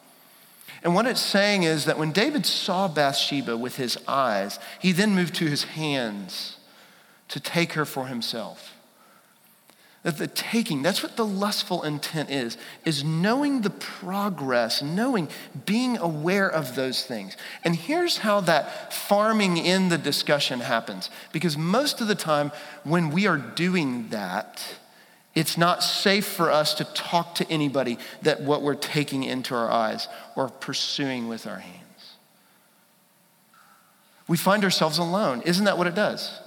And 0.83 0.93
what 0.93 1.07
it's 1.07 1.19
saying 1.19 1.63
is 1.63 1.85
that 1.85 1.97
when 1.97 2.11
David 2.11 2.45
saw 2.45 2.87
Bathsheba 2.87 3.57
with 3.57 3.77
his 3.77 3.97
eyes, 4.07 4.59
he 4.77 4.91
then 4.91 5.15
moved 5.15 5.33
to 5.37 5.47
his 5.47 5.63
hands 5.63 6.57
to 7.29 7.39
take 7.39 7.73
her 7.73 7.85
for 7.85 8.05
himself. 8.05 8.74
That 10.05 10.19
the 10.19 10.27
taking, 10.27 10.83
that's 10.83 11.01
what 11.01 11.15
the 11.15 11.25
lustful 11.25 11.81
intent 11.81 12.29
is, 12.29 12.59
is 12.85 13.03
knowing 13.03 13.61
the 13.61 13.71
progress, 13.71 14.83
knowing, 14.83 15.29
being 15.65 15.97
aware 15.97 16.47
of 16.47 16.75
those 16.75 17.03
things. 17.03 17.35
And 17.63 17.75
here's 17.75 18.19
how 18.19 18.41
that 18.41 18.93
farming 18.93 19.57
in 19.57 19.89
the 19.89 19.97
discussion 19.97 20.59
happens. 20.59 21.09
Because 21.31 21.57
most 21.57 22.01
of 22.01 22.07
the 22.07 22.13
time, 22.13 22.51
when 22.83 23.09
we 23.09 23.25
are 23.25 23.39
doing 23.39 24.09
that, 24.09 24.75
it's 25.33 25.57
not 25.57 25.81
safe 25.81 26.27
for 26.27 26.51
us 26.51 26.75
to 26.75 26.83
talk 26.83 27.33
to 27.35 27.51
anybody 27.51 27.97
that 28.21 28.41
what 28.41 28.61
we're 28.61 28.75
taking 28.75 29.23
into 29.23 29.55
our 29.55 29.71
eyes 29.71 30.07
or 30.35 30.49
pursuing 30.49 31.27
with 31.27 31.47
our 31.47 31.57
hands. 31.57 32.13
We 34.27 34.37
find 34.37 34.63
ourselves 34.63 34.99
alone. 34.99 35.41
Isn't 35.47 35.65
that 35.65 35.79
what 35.79 35.87
it 35.87 35.95
does? 35.95 36.41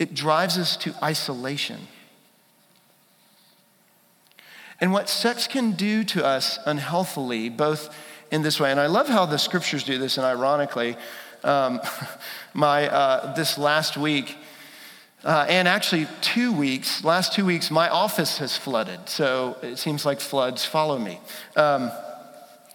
It 0.00 0.14
drives 0.14 0.56
us 0.56 0.76
to 0.78 0.94
isolation. 1.04 1.86
And 4.80 4.92
what 4.92 5.10
sex 5.10 5.46
can 5.46 5.72
do 5.72 6.04
to 6.04 6.24
us 6.24 6.58
unhealthily, 6.64 7.50
both 7.50 7.94
in 8.30 8.40
this 8.40 8.58
way, 8.58 8.70
and 8.70 8.80
I 8.80 8.86
love 8.86 9.08
how 9.08 9.26
the 9.26 9.36
scriptures 9.36 9.84
do 9.84 9.98
this, 9.98 10.16
and 10.16 10.24
ironically, 10.24 10.96
um, 11.44 11.80
my, 12.54 12.88
uh, 12.88 13.34
this 13.34 13.58
last 13.58 13.98
week, 13.98 14.38
uh, 15.22 15.44
and 15.50 15.68
actually 15.68 16.08
two 16.22 16.50
weeks, 16.50 17.04
last 17.04 17.34
two 17.34 17.44
weeks, 17.44 17.70
my 17.70 17.90
office 17.90 18.38
has 18.38 18.56
flooded. 18.56 19.06
So 19.06 19.58
it 19.62 19.76
seems 19.76 20.06
like 20.06 20.18
floods 20.18 20.64
follow 20.64 20.98
me. 20.98 21.20
Um, 21.56 21.92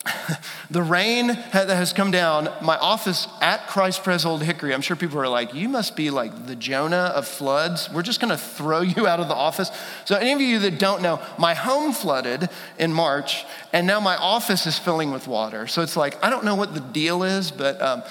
the 0.69 0.83
rain 0.83 1.27
that 1.27 1.69
has 1.69 1.93
come 1.93 2.11
down, 2.11 2.49
my 2.61 2.77
office 2.77 3.27
at 3.41 3.67
Christ 3.67 4.03
Pres 4.03 4.25
Old 4.25 4.43
Hickory, 4.43 4.73
I'm 4.73 4.81
sure 4.81 4.95
people 4.95 5.19
are 5.19 5.27
like, 5.27 5.53
you 5.53 5.67
must 5.67 5.95
be 5.95 6.09
like 6.09 6.47
the 6.47 6.55
Jonah 6.55 7.11
of 7.15 7.27
floods. 7.27 7.89
We're 7.91 8.03
just 8.03 8.19
gonna 8.19 8.37
throw 8.37 8.81
you 8.81 9.07
out 9.07 9.19
of 9.19 9.27
the 9.27 9.35
office. 9.35 9.71
So, 10.05 10.15
any 10.15 10.33
of 10.33 10.41
you 10.41 10.59
that 10.59 10.79
don't 10.79 11.01
know, 11.01 11.21
my 11.37 11.53
home 11.53 11.91
flooded 11.91 12.49
in 12.77 12.93
March, 12.93 13.45
and 13.73 13.87
now 13.87 13.99
my 13.99 14.15
office 14.17 14.67
is 14.67 14.77
filling 14.77 15.11
with 15.11 15.27
water. 15.27 15.67
So, 15.67 15.81
it's 15.81 15.97
like, 15.97 16.23
I 16.23 16.29
don't 16.29 16.45
know 16.45 16.55
what 16.55 16.73
the 16.73 16.81
deal 16.81 17.23
is, 17.23 17.51
but. 17.51 17.81
Um, 17.81 18.03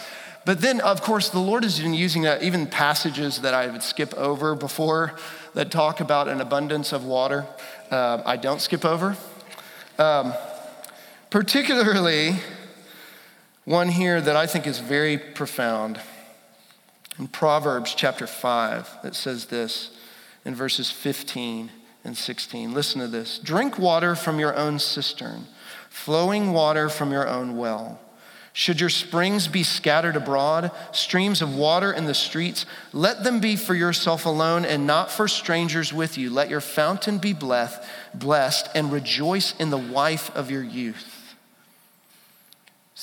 but 0.46 0.60
then, 0.60 0.82
of 0.82 1.00
course, 1.00 1.30
the 1.30 1.38
Lord 1.38 1.62
has 1.62 1.80
been 1.80 1.94
using 1.94 2.20
that, 2.24 2.42
even 2.42 2.66
passages 2.66 3.40
that 3.40 3.54
I 3.54 3.66
would 3.68 3.82
skip 3.82 4.12
over 4.12 4.54
before 4.54 5.14
that 5.54 5.70
talk 5.70 6.00
about 6.00 6.28
an 6.28 6.42
abundance 6.42 6.92
of 6.92 7.02
water. 7.02 7.46
Uh, 7.90 8.20
I 8.26 8.36
don't 8.36 8.60
skip 8.60 8.84
over. 8.84 9.16
Um, 9.98 10.34
Particularly, 11.34 12.36
one 13.64 13.88
here 13.88 14.20
that 14.20 14.36
I 14.36 14.46
think 14.46 14.68
is 14.68 14.78
very 14.78 15.18
profound. 15.18 16.00
In 17.18 17.26
Proverbs 17.26 17.92
chapter 17.92 18.28
5, 18.28 18.98
it 19.02 19.16
says 19.16 19.46
this 19.46 19.90
in 20.44 20.54
verses 20.54 20.92
15 20.92 21.72
and 22.04 22.16
16. 22.16 22.72
Listen 22.72 23.00
to 23.00 23.08
this 23.08 23.40
Drink 23.40 23.80
water 23.80 24.14
from 24.14 24.38
your 24.38 24.54
own 24.54 24.78
cistern, 24.78 25.48
flowing 25.88 26.52
water 26.52 26.88
from 26.88 27.10
your 27.10 27.26
own 27.26 27.56
well. 27.56 27.98
Should 28.52 28.80
your 28.80 28.88
springs 28.88 29.48
be 29.48 29.64
scattered 29.64 30.14
abroad, 30.14 30.70
streams 30.92 31.42
of 31.42 31.56
water 31.56 31.92
in 31.92 32.04
the 32.04 32.14
streets, 32.14 32.64
let 32.92 33.24
them 33.24 33.40
be 33.40 33.56
for 33.56 33.74
yourself 33.74 34.24
alone 34.24 34.64
and 34.64 34.86
not 34.86 35.10
for 35.10 35.26
strangers 35.26 35.92
with 35.92 36.16
you. 36.16 36.30
Let 36.30 36.48
your 36.48 36.60
fountain 36.60 37.18
be 37.18 37.32
blessed, 37.32 37.82
blessed 38.14 38.68
and 38.72 38.92
rejoice 38.92 39.52
in 39.58 39.70
the 39.70 39.76
wife 39.76 40.30
of 40.36 40.48
your 40.48 40.62
youth. 40.62 41.13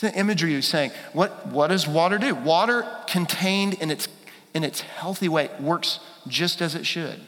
It's 0.01 0.11
the 0.11 0.19
imagery 0.19 0.55
he's 0.55 0.67
saying. 0.67 0.91
What, 1.13 1.47
what 1.47 1.67
does 1.67 1.87
water 1.87 2.17
do? 2.17 2.33
Water 2.33 2.87
contained 3.05 3.75
in 3.75 3.91
its, 3.91 4.07
in 4.51 4.63
its 4.63 4.81
healthy 4.81 5.29
way 5.29 5.51
works 5.59 5.99
just 6.27 6.59
as 6.59 6.73
it 6.73 6.87
should. 6.87 7.21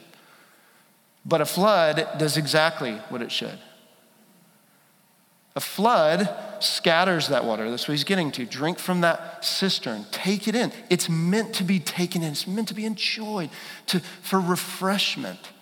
But 1.24 1.40
a 1.40 1.44
flood 1.44 2.04
does 2.18 2.36
exactly 2.36 2.94
what 3.10 3.22
it 3.22 3.30
should. 3.30 3.60
A 5.54 5.60
flood 5.60 6.28
scatters 6.58 7.28
that 7.28 7.44
water. 7.44 7.70
That's 7.70 7.86
what 7.86 7.92
he's 7.92 8.02
getting 8.02 8.32
to. 8.32 8.44
Drink 8.44 8.80
from 8.80 9.02
that 9.02 9.44
cistern. 9.44 10.04
Take 10.10 10.48
it 10.48 10.56
in. 10.56 10.72
It's 10.90 11.08
meant 11.08 11.54
to 11.54 11.64
be 11.64 11.78
taken 11.78 12.24
in. 12.24 12.32
It's 12.32 12.48
meant 12.48 12.66
to 12.68 12.74
be 12.74 12.86
enjoyed 12.86 13.50
to, 13.86 14.00
for 14.00 14.40
refreshment. 14.40 15.52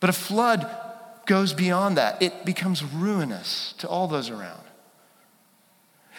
But 0.00 0.10
a 0.10 0.12
flood 0.12 0.68
goes 1.24 1.54
beyond 1.54 1.96
that. 1.96 2.20
It 2.22 2.44
becomes 2.44 2.84
ruinous 2.84 3.72
to 3.78 3.88
all 3.88 4.06
those 4.06 4.28
around. 4.28 4.60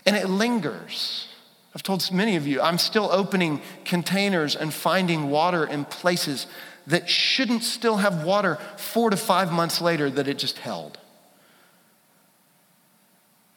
And 0.06 0.16
it 0.16 0.30
lingers. 0.30 1.28
I've 1.76 1.84
told 1.84 2.12
many 2.12 2.36
of 2.36 2.46
you, 2.46 2.62
I'm 2.62 2.78
still 2.78 3.10
opening 3.12 3.62
containers 3.86 4.56
and 4.56 4.74
finding 4.74 5.30
water 5.30 5.66
in 5.66 5.86
places 5.86 6.48
that 6.88 7.10
shouldn't 7.10 7.64
still 7.64 7.98
have 7.98 8.24
water 8.24 8.58
four 8.78 9.10
to 9.10 9.18
five 9.18 9.52
months 9.52 9.82
later 9.82 10.10
that 10.10 10.28
it 10.28 10.38
just 10.38 10.60
held. 10.60 10.98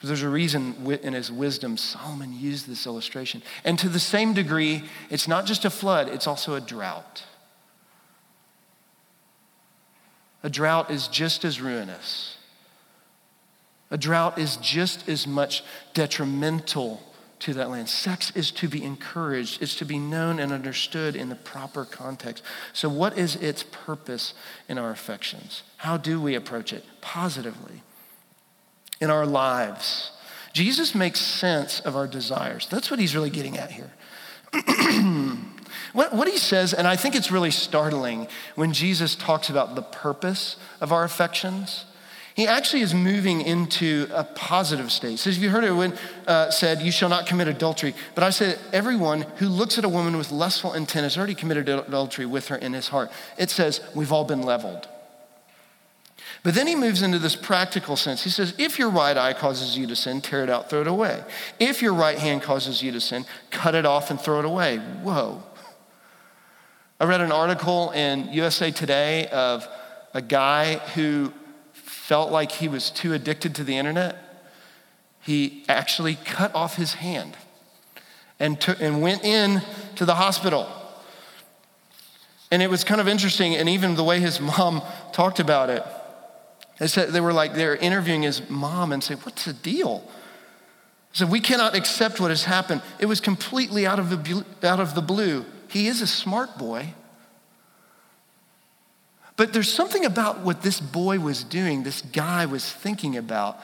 There's 0.03 0.23
a 0.23 0.29
reason 0.29 0.75
in 1.03 1.15
his 1.15 1.33
wisdom 1.33 1.77
Solomon 1.77 2.33
used 2.39 2.69
this 2.69 2.87
illustration. 2.87 3.43
And 3.65 3.79
to 3.81 3.89
the 3.89 3.99
same 3.99 4.35
degree, 4.35 4.85
it's 5.11 5.27
not 5.27 5.47
just 5.47 5.65
a 5.65 5.71
flood, 5.71 6.09
it's 6.09 6.29
also 6.29 6.55
a 6.55 6.61
drought. 6.61 7.25
A 10.45 10.51
drought 10.51 10.91
is 10.93 11.09
just 11.09 11.45
as 11.45 11.61
ruinous. 11.61 12.36
A 13.91 13.99
drought 13.99 14.39
is 14.39 14.57
just 14.57 15.09
as 15.09 15.27
much 15.27 15.63
detrimental 15.95 17.03
to 17.41 17.55
that 17.55 17.71
land. 17.71 17.89
Sex 17.89 18.33
is 18.35 18.51
to 18.53 18.69
be 18.69 18.83
encouraged, 18.83 19.63
it's 19.63 19.77
to 19.77 19.85
be 19.85 19.99
known 19.99 20.39
and 20.39 20.53
understood 20.53 21.15
in 21.15 21.29
the 21.29 21.35
proper 21.35 21.85
context. 21.85 22.43
So, 22.73 22.89
what 22.89 23.17
is 23.17 23.37
its 23.37 23.63
purpose 23.63 24.35
in 24.69 24.79
our 24.79 24.91
affections? 24.91 25.63
How 25.79 25.97
do 25.97 26.21
we 26.21 26.35
approach 26.35 26.73
it? 26.73 26.85
Positively. 27.01 27.83
In 29.01 29.11
our 29.11 29.27
lives. 29.27 30.13
Jesus 30.53 30.95
makes 30.95 31.21
sense 31.21 31.81
of 31.81 31.95
our 31.97 32.07
desires. 32.07 32.67
That's 32.71 32.91
what 32.91 32.99
he's 32.99 33.15
really 33.15 33.29
getting 33.29 33.59
at 33.59 33.71
here. 33.71 33.93
what, 35.93 36.15
what 36.15 36.29
he 36.29 36.39
says, 36.39 36.73
and 36.73 36.89
I 36.89 36.97
think 36.97 37.15
it's 37.15 37.31
really 37.31 37.51
startling 37.51 38.27
when 38.55 38.73
Jesus 38.73 39.15
talks 39.15 39.51
about 39.51 39.75
the 39.75 39.83
purpose 39.83 40.57
of 40.81 40.93
our 40.93 41.05
affections 41.05 41.85
he 42.37 42.47
actually 42.47 42.83
is 42.83 42.93
moving 42.93 43.41
into 43.41 44.09
a 44.13 44.23
positive 44.23 44.93
state. 44.93 45.19
So, 45.19 45.31
if 45.31 45.39
you 45.39 45.49
heard 45.49 45.65
it 45.65 45.73
when 45.73 45.95
uh, 46.27 46.51
said, 46.51 46.83
"You 46.83 46.93
shall 46.93 47.09
not 47.09 47.27
commit 47.27 47.49
adultery," 47.49 47.95
but 48.15 48.23
I 48.23 48.29
said, 48.29 48.59
"Everyone 48.75 49.23
who 49.37 49.49
looks 49.49 49.79
at 49.79 49.85
a 49.87 49.89
woman 49.89 50.19
with 50.19 50.31
lustful 50.31 50.75
intent 50.75 51.05
has 51.05 51.17
already 51.17 51.35
committed 51.35 51.67
adultery 51.67 52.27
with 52.27 52.49
her 52.49 52.57
in 52.57 52.75
his 52.75 52.89
heart." 52.89 53.11
It 53.39 53.49
says, 53.49 53.81
"We've 53.95 54.13
all 54.13 54.25
been 54.25 54.43
leveled." 54.43 54.87
But 56.43 56.55
then 56.55 56.67
he 56.67 56.77
moves 56.77 57.01
into 57.01 57.19
this 57.19 57.35
practical 57.35 57.97
sense. 57.97 58.23
He 58.23 58.31
says, 58.31 58.55
If 58.59 58.79
your 58.79 58.91
right 58.91 59.17
eye 59.17 59.33
causes 59.33 59.77
you 59.77 59.87
to 59.89 59.97
sin, 59.97 60.21
tear 60.21 60.45
it 60.45 60.51
out, 60.51 60.71
throw 60.71 60.83
it 60.83 60.87
away. 60.87 61.25
If 61.59 61.83
your 61.83 61.95
right 61.95 62.19
hand 62.19 62.43
causes 62.43 62.83
you 62.83 62.93
to 62.93 63.01
sin, 63.01 63.25
cut 63.51 63.75
it 63.75 63.85
off 63.85 64.11
and 64.11 64.21
throw 64.21 64.39
it 64.39 64.45
away. 64.45 64.77
Whoa. 64.77 65.43
I 67.01 67.05
read 67.07 67.21
an 67.21 67.33
article 67.33 67.91
in 67.91 68.33
USA 68.33 68.71
Today 68.71 69.27
of 69.29 69.67
a 70.15 70.23
guy 70.23 70.77
who 70.95 71.33
felt 72.07 72.31
like 72.31 72.53
he 72.53 72.69
was 72.69 72.89
too 72.89 73.13
addicted 73.13 73.53
to 73.53 73.65
the 73.65 73.77
internet, 73.77 74.17
he 75.21 75.65
actually 75.69 76.15
cut 76.15 76.55
off 76.55 76.77
his 76.77 76.95
hand 76.95 77.37
and, 78.39 78.65
and 78.81 79.03
went 79.03 79.25
in 79.25 79.61
to 79.97 80.05
the 80.05 80.15
hospital. 80.15 80.69
And 82.53 82.63
it 82.63 82.71
was 82.71 82.85
kind 82.85 83.01
of 83.01 83.09
interesting, 83.09 83.57
and 83.57 83.69
even 83.69 83.97
the 83.97 84.05
way 84.05 84.21
his 84.21 84.41
mom 84.59 84.83
talked 85.13 85.41
about 85.41 85.69
it. 85.69 85.83
They 86.79 86.87
said 86.87 87.09
they 87.09 87.21
were 87.21 87.33
like 87.33 87.55
they 87.55 87.67
were 87.67 87.75
interviewing 87.75 88.23
his 88.23 88.49
mom 88.49 88.93
and 88.93 89.03
say, 89.03 89.15
"What's 89.15 89.45
the 89.45 89.53
deal?" 89.53 90.05
He 91.11 91.19
said, 91.19 91.31
"We 91.31 91.41
cannot 91.41 91.75
accept 91.75 92.21
what 92.21 92.31
has 92.31 92.45
happened. 92.45 92.83
It 93.01 93.07
was 93.07 93.21
completely 93.21 93.85
out 93.85 93.99
of 93.99 94.11
the 94.11 94.45
out 94.63 94.79
of 94.79 94.95
the 94.95 95.03
blue. 95.03 95.45
He 95.69 95.89
is 95.89 96.03
a 96.03 96.07
smart 96.07 96.57
boy." 96.57 96.95
But 99.37 99.53
there's 99.53 99.73
something 99.73 100.05
about 100.05 100.41
what 100.41 100.63
this 100.63 100.81
boy 100.81 101.21
was 101.21 101.45
doing, 101.45 101.83
this 101.83 102.01
guy 102.01 102.47
was 102.47 102.71
thinking 102.71 103.17
about, 103.17 103.59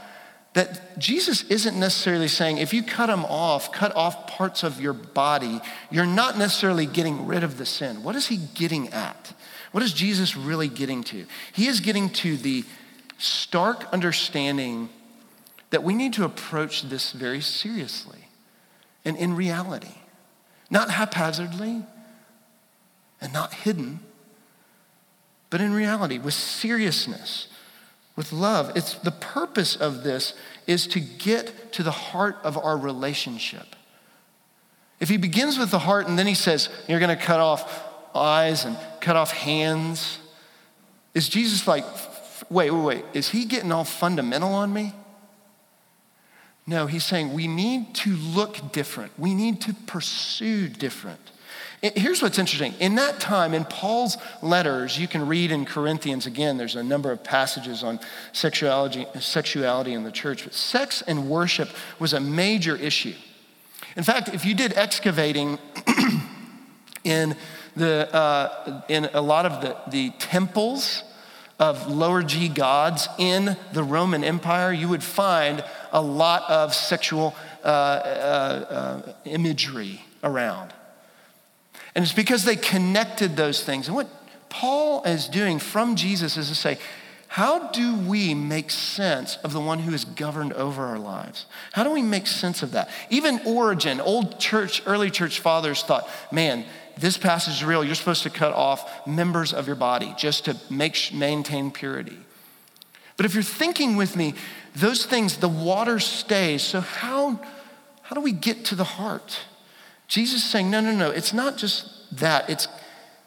that 0.52 0.98
Jesus 0.98 1.44
isn't 1.44 1.80
necessarily 1.80 2.28
saying 2.28 2.58
if 2.58 2.74
you 2.74 2.82
cut 2.82 3.08
him 3.08 3.24
off, 3.24 3.72
cut 3.72 3.94
off 3.96 4.26
parts 4.26 4.62
of 4.62 4.80
your 4.80 4.92
body, 4.92 5.60
you're 5.90 6.04
not 6.04 6.36
necessarily 6.36 6.84
getting 6.84 7.26
rid 7.26 7.42
of 7.42 7.56
the 7.56 7.64
sin. 7.64 8.02
What 8.02 8.16
is 8.16 8.26
he 8.26 8.36
getting 8.36 8.88
at? 8.90 9.32
What 9.72 9.82
is 9.82 9.94
Jesus 9.94 10.36
really 10.36 10.68
getting 10.68 11.02
to? 11.04 11.24
He 11.54 11.68
is 11.68 11.80
getting 11.80 12.10
to 12.10 12.36
the 12.36 12.64
stark 13.16 13.90
understanding 13.92 14.90
that 15.70 15.82
we 15.82 15.94
need 15.94 16.12
to 16.14 16.24
approach 16.24 16.82
this 16.82 17.12
very 17.12 17.40
seriously 17.40 18.28
and 19.06 19.16
in 19.16 19.34
reality, 19.34 19.94
not 20.70 20.90
haphazardly 20.90 21.82
and 23.22 23.32
not 23.32 23.54
hidden 23.54 24.00
but 25.52 25.60
in 25.60 25.74
reality, 25.74 26.16
with 26.16 26.32
seriousness, 26.32 27.46
with 28.16 28.32
love. 28.32 28.72
It's 28.74 28.94
the 28.94 29.10
purpose 29.10 29.76
of 29.76 30.02
this 30.02 30.32
is 30.66 30.86
to 30.86 30.98
get 30.98 31.72
to 31.74 31.82
the 31.82 31.90
heart 31.90 32.38
of 32.42 32.56
our 32.56 32.78
relationship. 32.78 33.76
If 34.98 35.10
he 35.10 35.18
begins 35.18 35.58
with 35.58 35.70
the 35.70 35.80
heart 35.80 36.08
and 36.08 36.18
then 36.18 36.26
he 36.26 36.34
says, 36.34 36.70
You're 36.88 37.00
going 37.00 37.14
to 37.14 37.22
cut 37.22 37.38
off 37.38 37.86
eyes 38.14 38.64
and 38.64 38.78
cut 39.02 39.14
off 39.14 39.30
hands, 39.30 40.18
is 41.12 41.28
Jesus 41.28 41.68
like, 41.68 41.84
Wait, 42.48 42.70
wait, 42.70 42.82
wait, 42.82 43.04
is 43.12 43.28
he 43.28 43.44
getting 43.44 43.72
all 43.72 43.84
fundamental 43.84 44.54
on 44.54 44.72
me? 44.72 44.94
No, 46.66 46.86
he's 46.86 47.04
saying 47.04 47.34
we 47.34 47.46
need 47.46 47.94
to 47.96 48.16
look 48.16 48.72
different. 48.72 49.12
We 49.18 49.34
need 49.34 49.60
to 49.62 49.74
pursue 49.74 50.70
different. 50.70 51.31
Here's 51.82 52.22
what's 52.22 52.38
interesting. 52.38 52.74
In 52.78 52.94
that 52.94 53.18
time, 53.18 53.54
in 53.54 53.64
Paul's 53.64 54.16
letters, 54.40 54.96
you 54.96 55.08
can 55.08 55.26
read 55.26 55.50
in 55.50 55.64
Corinthians 55.64 56.26
again, 56.26 56.56
there's 56.56 56.76
a 56.76 56.82
number 56.82 57.10
of 57.10 57.24
passages 57.24 57.82
on 57.82 57.98
sexuality, 58.30 59.04
sexuality 59.18 59.92
in 59.92 60.04
the 60.04 60.12
church. 60.12 60.44
But 60.44 60.54
sex 60.54 61.02
and 61.02 61.28
worship 61.28 61.68
was 61.98 62.12
a 62.12 62.20
major 62.20 62.76
issue. 62.76 63.14
In 63.96 64.04
fact, 64.04 64.28
if 64.28 64.44
you 64.44 64.54
did 64.54 64.74
excavating 64.74 65.58
in, 67.04 67.34
the, 67.74 68.14
uh, 68.14 68.82
in 68.88 69.10
a 69.12 69.20
lot 69.20 69.44
of 69.44 69.60
the, 69.60 69.76
the 69.90 70.10
temples 70.20 71.02
of 71.58 71.88
lower 71.88 72.22
G 72.22 72.48
gods 72.48 73.08
in 73.18 73.56
the 73.72 73.82
Roman 73.82 74.22
Empire, 74.22 74.72
you 74.72 74.88
would 74.88 75.02
find 75.02 75.64
a 75.90 76.00
lot 76.00 76.48
of 76.48 76.74
sexual 76.74 77.34
uh, 77.64 77.66
uh, 77.66 79.00
uh 79.08 79.12
imagery 79.24 80.00
around. 80.22 80.72
And 81.94 82.02
it's 82.04 82.14
because 82.14 82.44
they 82.44 82.56
connected 82.56 83.36
those 83.36 83.62
things. 83.62 83.86
And 83.86 83.96
what 83.96 84.08
Paul 84.48 85.02
is 85.04 85.28
doing 85.28 85.58
from 85.58 85.96
Jesus 85.96 86.36
is 86.36 86.48
to 86.48 86.54
say, 86.54 86.78
how 87.28 87.70
do 87.70 87.96
we 87.96 88.34
make 88.34 88.70
sense 88.70 89.36
of 89.36 89.54
the 89.54 89.60
one 89.60 89.78
who 89.78 89.94
is 89.94 90.04
governed 90.04 90.52
over 90.52 90.84
our 90.84 90.98
lives? 90.98 91.46
How 91.72 91.82
do 91.82 91.90
we 91.90 92.02
make 92.02 92.26
sense 92.26 92.62
of 92.62 92.72
that? 92.72 92.90
Even 93.08 93.40
Origen, 93.46 94.02
old 94.02 94.38
church, 94.38 94.82
early 94.84 95.10
church 95.10 95.40
fathers 95.40 95.82
thought, 95.82 96.06
man, 96.30 96.66
this 96.98 97.16
passage 97.16 97.54
is 97.54 97.64
real. 97.64 97.82
You're 97.82 97.94
supposed 97.94 98.22
to 98.24 98.30
cut 98.30 98.52
off 98.52 99.06
members 99.06 99.54
of 99.54 99.66
your 99.66 99.76
body 99.76 100.14
just 100.18 100.44
to 100.44 100.58
make, 100.68 101.10
maintain 101.14 101.70
purity. 101.70 102.18
But 103.16 103.24
if 103.24 103.32
you're 103.32 103.42
thinking 103.42 103.96
with 103.96 104.14
me, 104.14 104.34
those 104.76 105.06
things, 105.06 105.38
the 105.38 105.48
water 105.48 105.98
stays. 106.00 106.62
So 106.62 106.80
how, 106.80 107.40
how 108.02 108.14
do 108.14 108.20
we 108.20 108.32
get 108.32 108.66
to 108.66 108.74
the 108.74 108.84
heart? 108.84 109.38
Jesus 110.12 110.44
is 110.44 110.50
saying, 110.50 110.70
no, 110.70 110.82
no, 110.82 110.92
no, 110.92 111.10
it's 111.10 111.32
not 111.32 111.56
just 111.56 111.86
that. 112.18 112.50
It's 112.50 112.68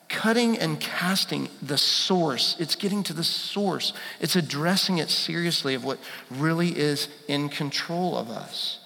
cutting 0.08 0.56
and 0.60 0.80
casting 0.80 1.50
the 1.60 1.80
source. 1.80 2.56
It's 2.60 2.76
getting 2.76 3.02
to 3.06 3.14
the 3.14 3.24
source. 3.24 3.92
It's 4.20 4.36
addressing 4.36 5.00
it 5.00 5.10
seriously 5.10 5.74
of 5.74 5.84
what 5.84 5.98
really 6.30 6.78
is 6.78 7.08
in 7.28 7.50
control 7.50 8.16
of 8.16 8.30
us. 8.30 8.82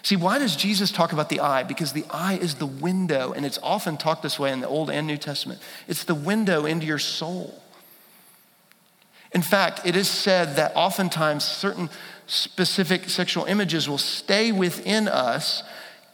See, 0.00 0.16
why 0.16 0.38
does 0.38 0.56
Jesus 0.56 0.90
talk 0.90 1.12
about 1.12 1.28
the 1.28 1.40
eye? 1.40 1.62
Because 1.62 1.92
the 1.92 2.06
eye 2.08 2.38
is 2.40 2.54
the 2.54 2.64
window, 2.64 3.34
and 3.34 3.44
it's 3.44 3.58
often 3.62 3.98
talked 3.98 4.22
this 4.22 4.38
way 4.38 4.50
in 4.50 4.62
the 4.62 4.68
Old 4.68 4.88
and 4.88 5.06
New 5.06 5.18
Testament. 5.18 5.60
It's 5.86 6.04
the 6.04 6.14
window 6.14 6.64
into 6.64 6.86
your 6.86 6.98
soul. 6.98 7.62
In 9.32 9.42
fact, 9.42 9.82
it 9.84 9.94
is 9.94 10.08
said 10.08 10.56
that 10.56 10.72
oftentimes 10.74 11.44
certain 11.44 11.90
specific 12.26 13.10
sexual 13.10 13.44
images 13.44 13.90
will 13.90 13.98
stay 13.98 14.52
within 14.52 15.06
us 15.06 15.62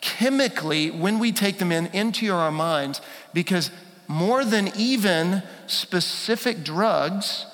chemically 0.02 0.90
when 0.90 1.18
we 1.18 1.32
take 1.32 1.56
them 1.56 1.72
in 1.72 1.86
into 1.86 2.30
our 2.30 2.52
minds 2.52 3.00
because 3.32 3.70
more 4.08 4.44
than 4.44 4.70
even 4.76 5.42
specific 5.66 6.62
drugs, 6.62 7.46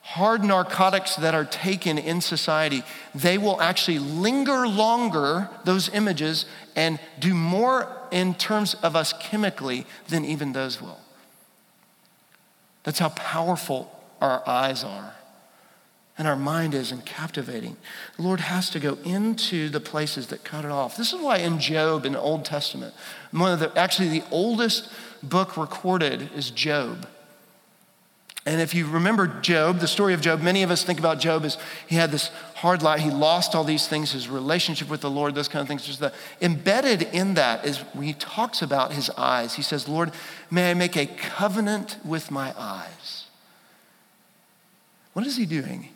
hard 0.00 0.42
narcotics 0.42 1.14
that 1.16 1.34
are 1.34 1.44
taken 1.44 1.98
in 1.98 2.20
society, 2.20 2.82
they 3.14 3.38
will 3.38 3.60
actually 3.60 4.00
linger 4.00 4.66
longer, 4.66 5.48
those 5.64 5.88
images, 5.90 6.46
and 6.74 6.98
do 7.20 7.34
more 7.34 7.86
in 8.10 8.34
terms 8.34 8.74
of 8.82 8.96
us 8.96 9.12
chemically 9.20 9.86
than 10.08 10.24
even 10.24 10.52
those 10.52 10.82
will. 10.82 10.98
That's 12.82 12.98
how 12.98 13.10
powerful 13.10 14.02
our 14.20 14.42
eyes 14.48 14.82
are. 14.82 15.14
And 16.22 16.28
our 16.28 16.36
mind 16.36 16.72
is 16.72 16.92
and 16.92 17.04
captivating. 17.04 17.76
The 18.16 18.22
Lord 18.22 18.38
has 18.38 18.70
to 18.70 18.78
go 18.78 18.96
into 19.02 19.68
the 19.68 19.80
places 19.80 20.28
that 20.28 20.44
cut 20.44 20.64
it 20.64 20.70
off. 20.70 20.96
This 20.96 21.12
is 21.12 21.20
why 21.20 21.38
in 21.38 21.58
Job 21.58 22.06
in 22.06 22.12
the 22.12 22.20
Old 22.20 22.44
Testament, 22.44 22.94
one 23.32 23.50
of 23.50 23.58
the 23.58 23.76
actually 23.76 24.08
the 24.08 24.22
oldest 24.30 24.88
book 25.20 25.56
recorded 25.56 26.30
is 26.32 26.52
Job. 26.52 27.08
And 28.46 28.60
if 28.60 28.72
you 28.72 28.86
remember 28.86 29.26
Job, 29.26 29.80
the 29.80 29.88
story 29.88 30.14
of 30.14 30.20
Job, 30.20 30.40
many 30.42 30.62
of 30.62 30.70
us 30.70 30.84
think 30.84 31.00
about 31.00 31.18
Job 31.18 31.44
as 31.44 31.58
he 31.88 31.96
had 31.96 32.12
this 32.12 32.30
hard 32.54 32.84
life. 32.84 33.00
He 33.00 33.10
lost 33.10 33.56
all 33.56 33.64
these 33.64 33.88
things, 33.88 34.12
his 34.12 34.28
relationship 34.28 34.88
with 34.88 35.00
the 35.00 35.10
Lord, 35.10 35.34
those 35.34 35.48
kind 35.48 35.60
of 35.60 35.66
things. 35.66 35.84
Just 35.84 35.98
the, 35.98 36.12
embedded 36.40 37.02
in 37.02 37.34
that 37.34 37.66
is 37.66 37.78
when 37.94 38.04
he 38.04 38.14
talks 38.14 38.62
about 38.62 38.92
his 38.92 39.10
eyes. 39.18 39.54
He 39.54 39.62
says, 39.62 39.88
Lord, 39.88 40.12
may 40.52 40.70
I 40.70 40.74
make 40.74 40.96
a 40.96 41.06
covenant 41.06 41.98
with 42.04 42.30
my 42.30 42.54
eyes. 42.56 43.26
What 45.14 45.26
is 45.26 45.36
he 45.36 45.46
doing? 45.46 45.88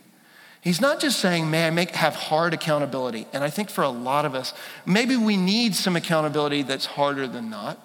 He's 0.67 0.81
not 0.81 0.99
just 0.99 1.21
saying, 1.21 1.49
may 1.49 1.69
I 1.69 1.71
make, 1.71 1.95
have 1.95 2.17
hard 2.17 2.53
accountability. 2.53 3.29
And 3.33 3.45
I 3.45 3.51
think 3.51 3.71
for 3.71 3.85
a 3.85 3.89
lot 3.89 4.25
of 4.25 4.35
us, 4.35 4.53
maybe 4.85 5.15
we 5.15 5.37
need 5.37 5.77
some 5.77 5.95
accountability 5.95 6.63
that's 6.63 6.87
harder 6.87 7.29
than 7.29 7.49
not. 7.49 7.79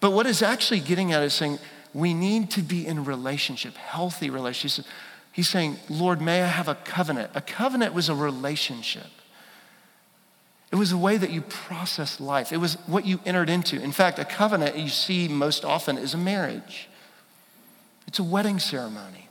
But 0.00 0.10
what 0.10 0.26
is 0.26 0.42
actually 0.42 0.80
getting 0.80 1.12
at 1.12 1.22
is 1.22 1.32
saying, 1.32 1.60
we 1.94 2.14
need 2.14 2.50
to 2.50 2.60
be 2.60 2.84
in 2.84 3.04
relationship, 3.04 3.76
healthy 3.76 4.30
relationship. 4.30 4.84
He's 5.30 5.48
saying, 5.48 5.76
Lord, 5.88 6.20
may 6.20 6.42
I 6.42 6.48
have 6.48 6.66
a 6.66 6.74
covenant? 6.74 7.30
A 7.36 7.40
covenant 7.40 7.94
was 7.94 8.08
a 8.08 8.16
relationship. 8.16 9.06
It 10.72 10.76
was 10.76 10.90
a 10.90 10.98
way 10.98 11.18
that 11.18 11.30
you 11.30 11.42
process 11.42 12.18
life. 12.18 12.50
It 12.50 12.56
was 12.56 12.74
what 12.88 13.06
you 13.06 13.20
entered 13.26 13.48
into. 13.48 13.80
In 13.80 13.92
fact, 13.92 14.18
a 14.18 14.24
covenant 14.24 14.76
you 14.76 14.88
see 14.88 15.28
most 15.28 15.64
often 15.64 15.96
is 15.96 16.14
a 16.14 16.18
marriage. 16.18 16.88
It's 18.08 18.18
a 18.18 18.24
wedding 18.24 18.58
ceremony. 18.58 19.28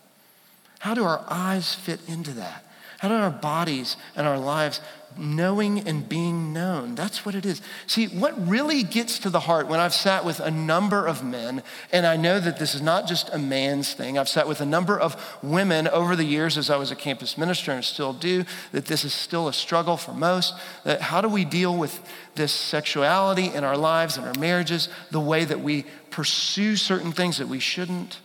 How 0.80 0.93
do 0.93 1.04
our 1.04 1.26
eyes 1.28 1.76
fit 1.76 2.00
into 2.08 2.32
that? 2.32 2.63
How 2.98 3.10
do 3.10 3.14
our 3.14 3.30
bodies 3.30 3.96
and 4.16 4.28
our 4.28 4.40
lives 4.40 4.82
knowing 5.18 5.88
and 5.88 6.08
being 6.08 6.54
known? 6.54 6.96
That's 6.96 7.26
what 7.26 7.36
it 7.36 7.46
is. 7.46 7.62
See, 7.86 8.08
what 8.08 8.48
really 8.48 8.84
gets 8.84 9.20
to 9.20 9.30
the 9.30 9.42
heart 9.42 9.68
when 9.68 9.80
I've 9.80 9.94
sat 9.94 10.26
with 10.26 10.40
a 10.40 10.52
number 10.52 11.06
of 11.06 11.24
men, 11.24 11.64
and 11.92 12.06
I 12.06 12.18
know 12.18 12.40
that 12.40 12.60
this 12.60 12.76
is 12.76 12.82
not 12.82 13.08
just 13.08 13.30
a 13.34 13.38
man's 13.38 13.94
thing, 13.94 14.18
I've 14.18 14.30
sat 14.30 14.48
with 14.48 14.62
a 14.62 14.66
number 14.66 15.00
of 15.00 15.38
women 15.44 15.88
over 15.88 16.16
the 16.16 16.24
years 16.24 16.58
as 16.58 16.70
I 16.70 16.78
was 16.78 16.92
a 16.92 16.96
campus 16.96 17.38
minister 17.38 17.72
and 17.72 17.84
still 17.84 18.14
do, 18.14 18.46
that 18.72 18.86
this 18.86 19.06
is 19.06 19.14
still 19.14 19.48
a 19.48 19.54
struggle 19.54 19.98
for 19.98 20.14
most. 20.14 20.54
That 20.84 21.02
how 21.02 21.22
do 21.22 21.30
we 21.30 21.46
deal 21.46 21.76
with 21.76 22.00
this 22.36 22.52
sexuality 22.52 23.46
in 23.46 23.64
our 23.64 23.78
lives 23.78 24.18
and 24.18 24.26
our 24.26 24.38
marriages, 24.40 24.90
the 25.12 25.20
way 25.20 25.46
that 25.46 25.62
we 25.62 25.86
pursue 26.10 26.76
certain 26.76 27.12
things 27.12 27.38
that 27.38 27.48
we 27.48 27.60
shouldn't? 27.60 28.20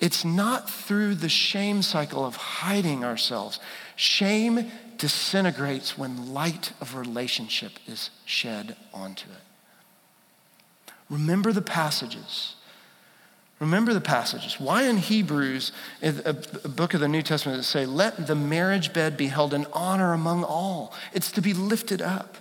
It's 0.00 0.24
not 0.24 0.68
through 0.68 1.14
the 1.14 1.28
shame 1.28 1.80
cycle 1.80 2.24
of 2.24 2.34
hiding 2.34 3.04
ourselves. 3.04 3.60
Shame 3.96 4.70
disintegrates 4.98 5.98
when 5.98 6.32
light 6.32 6.72
of 6.80 6.94
relationship 6.94 7.72
is 7.86 8.10
shed 8.24 8.76
onto 8.92 9.28
it. 9.30 10.92
Remember 11.10 11.52
the 11.52 11.62
passages. 11.62 12.54
Remember 13.60 13.94
the 13.94 14.00
passages. 14.00 14.58
Why 14.58 14.82
in 14.84 14.96
Hebrews, 14.96 15.72
a 16.02 16.32
book 16.68 16.94
of 16.94 17.00
the 17.00 17.08
New 17.08 17.22
Testament, 17.22 17.58
that 17.58 17.64
say, 17.64 17.86
let 17.86 18.26
the 18.26 18.34
marriage 18.34 18.92
bed 18.92 19.16
be 19.16 19.28
held 19.28 19.54
in 19.54 19.66
honor 19.72 20.12
among 20.12 20.44
all? 20.44 20.92
It's 21.12 21.30
to 21.32 21.40
be 21.40 21.52
lifted 21.52 22.02
up. 22.02 22.36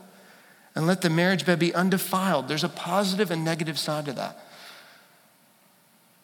And 0.75 0.87
let 0.87 1.01
the 1.01 1.09
marriage 1.09 1.45
bed 1.45 1.59
be 1.59 1.73
undefiled. 1.73 2.47
There's 2.47 2.63
a 2.63 2.69
positive 2.69 3.29
and 3.29 3.45
negative 3.45 3.77
side 3.77 4.05
to 4.05 4.13
that. 4.13 4.39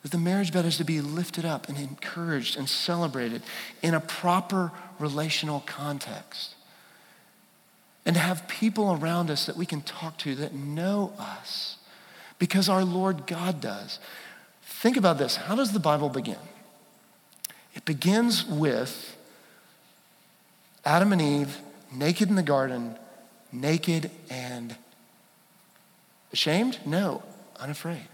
That 0.02 0.12
the 0.12 0.18
marriage 0.18 0.54
bed 0.54 0.66
is 0.66 0.78
to 0.78 0.84
be 0.84 1.02
lifted 1.02 1.46
up 1.46 1.68
and 1.68 1.78
encouraged 1.78 2.58
and 2.58 2.70
celebrated 2.70 3.42
in 3.82 3.94
a 3.94 4.00
proper 4.00 4.72
relational 4.98 5.62
context. 5.66 6.56
And 8.06 8.16
to 8.16 8.22
have 8.22 8.48
people 8.48 8.94
around 8.94 9.30
us 9.30 9.46
that 9.46 9.58
we 9.58 9.66
can 9.66 9.82
talk 9.82 10.18
to 10.20 10.36
that 10.36 10.54
know 10.54 11.14
us 11.20 11.78
because 12.40 12.70
our 12.70 12.84
Lord 12.84 13.28
God 13.28 13.60
does. 13.60 14.00
Think 14.64 14.96
about 14.96 15.18
this. 15.18 15.36
How 15.36 15.56
does 15.56 15.74
the 15.74 15.80
Bible 15.80 16.10
begin? 16.10 16.38
It 17.76 17.84
begins 17.86 18.46
with 18.46 19.18
Adam 20.86 21.12
and 21.12 21.22
Eve 21.22 21.58
naked 21.94 22.30
in 22.30 22.36
the 22.36 22.44
garden, 22.44 22.98
naked 23.52 24.10
and 24.30 24.76
ashamed? 26.32 26.80
No, 26.86 27.24
unafraid. 27.60 28.08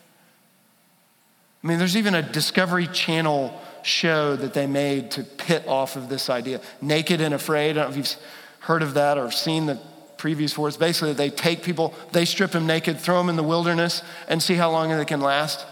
I 1.65 1.67
mean, 1.67 1.79
there's 1.79 1.97
even 1.97 2.13
a 2.13 2.21
Discovery 2.21 2.85
Channel 2.85 3.59
show 3.81 4.35
that 4.35 4.53
they 4.53 4.67
made 4.67 5.09
to 5.11 5.23
pit 5.23 5.67
off 5.67 5.95
of 5.95 6.09
this 6.09 6.29
idea. 6.29 6.61
Naked 6.79 7.21
and 7.21 7.33
Afraid. 7.33 7.71
I 7.71 7.81
don't 7.81 7.85
know 7.85 7.89
if 7.89 7.97
you've 7.97 8.23
heard 8.59 8.83
of 8.83 8.93
that 8.93 9.17
or 9.17 9.31
seen 9.31 9.65
the 9.65 9.79
previews 10.15 10.53
for 10.53 10.69
it. 10.69 10.77
Basically, 10.77 11.13
they 11.13 11.31
take 11.31 11.63
people, 11.63 11.95
they 12.11 12.23
strip 12.23 12.51
them 12.51 12.67
naked, 12.67 12.99
throw 12.99 13.17
them 13.17 13.29
in 13.29 13.35
the 13.35 13.43
wilderness, 13.43 14.03
and 14.27 14.43
see 14.43 14.53
how 14.53 14.69
long 14.69 14.89
they 14.89 15.05
can 15.05 15.21
last. 15.21 15.65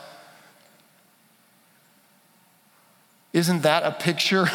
Isn't 3.31 3.61
that 3.61 3.83
a 3.83 3.91
picture 3.91 4.47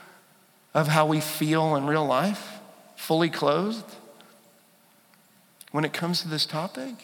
of 0.74 0.88
how 0.88 1.06
we 1.06 1.20
feel 1.20 1.76
in 1.76 1.86
real 1.86 2.04
life? 2.04 2.58
Fully 2.96 3.30
clothed? 3.30 3.94
When 5.70 5.84
it 5.84 5.92
comes 5.92 6.22
to 6.22 6.28
this 6.28 6.44
topic? 6.44 6.94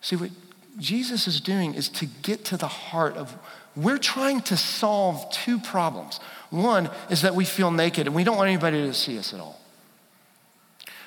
See, 0.00 0.16
what 0.16 0.30
Jesus 0.78 1.26
is 1.26 1.40
doing 1.40 1.74
is 1.74 1.88
to 1.90 2.06
get 2.06 2.44
to 2.46 2.56
the 2.56 2.68
heart 2.68 3.16
of 3.16 3.36
we're 3.76 3.98
trying 3.98 4.40
to 4.42 4.56
solve 4.56 5.30
two 5.30 5.58
problems. 5.58 6.18
One 6.50 6.90
is 7.10 7.22
that 7.22 7.34
we 7.34 7.44
feel 7.44 7.70
naked 7.70 8.06
and 8.06 8.14
we 8.14 8.24
don't 8.24 8.36
want 8.36 8.48
anybody 8.48 8.78
to 8.86 8.94
see 8.94 9.18
us 9.18 9.34
at 9.34 9.40
all. 9.40 9.60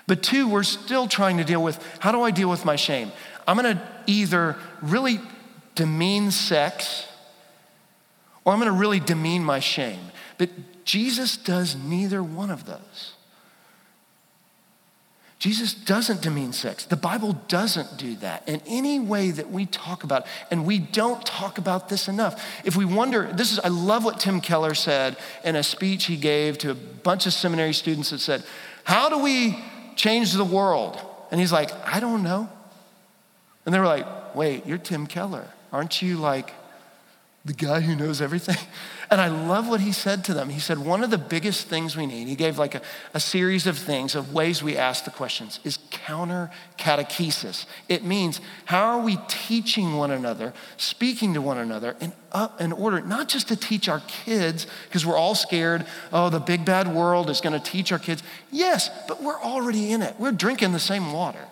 But 0.06 0.24
two, 0.24 0.48
we're 0.48 0.64
still 0.64 1.08
trying 1.08 1.38
to 1.38 1.44
deal 1.44 1.62
with 1.62 1.84
how 2.00 2.12
do 2.12 2.22
I 2.22 2.32
deal 2.32 2.50
with 2.50 2.66
my 2.66 2.76
shame? 2.76 3.12
I'm 3.48 3.56
gonna 3.56 3.86
either 4.06 4.56
really 4.82 5.20
demean 5.76 6.32
sex 6.32 7.08
or 8.46 8.54
I'm 8.54 8.60
gonna 8.60 8.72
really 8.72 9.00
demean 9.00 9.44
my 9.44 9.60
shame. 9.60 10.00
But 10.38 10.50
Jesus 10.86 11.36
does 11.36 11.76
neither 11.76 12.24
one 12.24 12.50
of 12.50 12.66
those. 12.66 13.14
Jesus 15.40 15.76
doesn't 15.76 16.22
demean 16.22 16.52
sex. 16.52 16.86
The 16.86 16.96
Bible 16.96 17.34
doesn't 17.48 17.98
do 17.98 18.16
that 18.18 18.48
in 18.50 18.60
any 18.66 19.00
way 19.00 19.30
that 19.30 19.52
we 19.52 19.68
talk 19.68 20.04
about, 20.04 20.26
and 20.50 20.66
we 20.66 20.80
don't 20.80 21.24
talk 21.26 21.60
about 21.60 21.90
this 21.90 22.08
enough. 22.08 22.44
If 22.66 22.76
we 22.76 22.86
wonder, 22.86 23.32
this 23.32 23.52
is, 23.52 23.60
I 23.60 23.68
love 23.68 24.04
what 24.04 24.20
Tim 24.20 24.42
Keller 24.42 24.74
said 24.74 25.16
in 25.44 25.56
a 25.56 25.62
speech 25.62 26.06
he 26.06 26.18
gave 26.18 26.58
to 26.60 26.72
a 26.72 26.76
bunch 26.76 27.28
of 27.28 27.34
seminary 27.34 27.74
students 27.74 28.10
that 28.10 28.20
said, 28.20 28.44
How 28.84 29.10
do 29.10 29.20
we 29.20 29.60
change 29.96 30.34
the 30.34 30.44
world? 30.44 31.00
And 31.30 31.40
he's 31.40 31.52
like, 31.52 31.72
I 31.86 32.00
don't 32.00 32.24
know. 32.24 32.50
And 33.66 33.76
they 33.76 33.80
were 33.80 33.86
like, 33.86 34.36
Wait, 34.36 34.66
you're 34.66 34.80
Tim 34.80 35.06
Keller. 35.06 35.48
Aren't 35.72 36.02
you 36.02 36.18
like 36.18 36.52
the 37.48 37.54
guy 37.54 37.82
who 37.82 37.96
knows 37.96 38.22
everything? 38.22 38.58
And 39.10 39.22
I 39.22 39.30
love 39.30 39.70
what 39.70 39.80
he 39.80 39.94
said 39.94 40.26
to 40.26 40.34
them. 40.34 40.50
He 40.50 40.60
said, 40.60 40.80
one 40.80 41.02
of 41.02 41.10
the 41.10 41.18
biggest 41.18 41.68
things 41.68 41.96
we 41.96 42.06
need, 42.06 42.28
he 42.28 42.36
gave 42.36 42.60
like 42.60 42.76
a, 42.76 42.82
a 43.14 43.22
series 43.22 43.66
of 43.66 43.78
things, 43.78 44.16
of 44.16 44.34
ways 44.34 44.62
we 44.62 44.76
ask 44.76 45.06
the 45.06 45.12
questions, 45.12 45.62
is 45.64 45.80
counter 45.92 46.52
catechesis. 46.78 47.66
It 47.88 48.04
means, 48.04 48.42
how 48.66 48.98
are 48.98 49.02
we 49.02 49.18
teaching 49.30 49.96
one 49.96 50.12
another, 50.12 50.52
speaking 50.76 51.34
to 51.36 51.42
one 51.42 51.58
another 51.58 51.96
in, 52.02 52.12
uh, 52.34 52.50
in 52.60 52.74
order 52.74 53.00
not 53.00 53.30
just 53.30 53.48
to 53.48 53.56
teach 53.56 53.88
our 53.88 54.02
kids, 54.10 54.68
because 54.90 55.06
we're 55.06 55.16
all 55.16 55.36
scared, 55.36 55.86
oh, 56.12 56.30
the 56.30 56.42
big 56.42 56.66
bad 56.66 56.94
world 56.94 57.30
is 57.30 57.40
going 57.40 57.58
to 57.58 57.72
teach 57.72 57.94
our 57.94 58.00
kids. 58.00 58.24
Yes, 58.52 58.90
but 59.08 59.24
we're 59.24 59.40
already 59.40 59.94
in 59.94 60.02
it. 60.02 60.16
We're 60.20 60.34
drinking 60.34 60.74
the 60.74 60.80
same 60.80 61.14
water. 61.14 61.48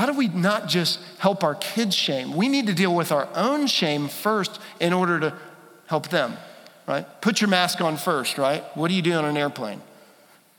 How 0.00 0.06
do 0.06 0.14
we 0.14 0.28
not 0.28 0.66
just 0.66 0.98
help 1.18 1.44
our 1.44 1.54
kids' 1.54 1.94
shame? 1.94 2.32
We 2.32 2.48
need 2.48 2.68
to 2.68 2.72
deal 2.72 2.94
with 2.94 3.12
our 3.12 3.28
own 3.34 3.66
shame 3.66 4.08
first 4.08 4.58
in 4.80 4.94
order 4.94 5.20
to 5.20 5.34
help 5.88 6.08
them, 6.08 6.38
right? 6.88 7.04
Put 7.20 7.42
your 7.42 7.48
mask 7.48 7.82
on 7.82 7.98
first, 7.98 8.38
right? 8.38 8.64
What 8.74 8.88
do 8.88 8.94
you 8.94 9.02
do 9.02 9.12
on 9.12 9.26
an 9.26 9.36
airplane? 9.36 9.82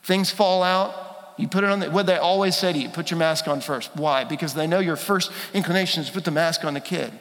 Things 0.04 0.30
fall 0.30 0.62
out, 0.62 1.34
you 1.38 1.48
put 1.48 1.64
it 1.64 1.72
on, 1.72 1.80
the, 1.80 1.90
what 1.90 2.06
they 2.06 2.18
always 2.18 2.56
say 2.56 2.72
to 2.72 2.78
you, 2.78 2.90
put 2.90 3.10
your 3.10 3.18
mask 3.18 3.48
on 3.48 3.62
first. 3.62 3.90
Why? 3.96 4.26
Because 4.26 4.54
they 4.54 4.68
know 4.68 4.78
your 4.78 4.96
first 4.96 5.32
inclination 5.56 6.02
is 6.02 6.10
to 6.10 6.14
put 6.14 6.24
the 6.24 6.30
mask 6.30 6.64
on 6.64 6.76
the 6.76 6.80
kid. 6.80 7.12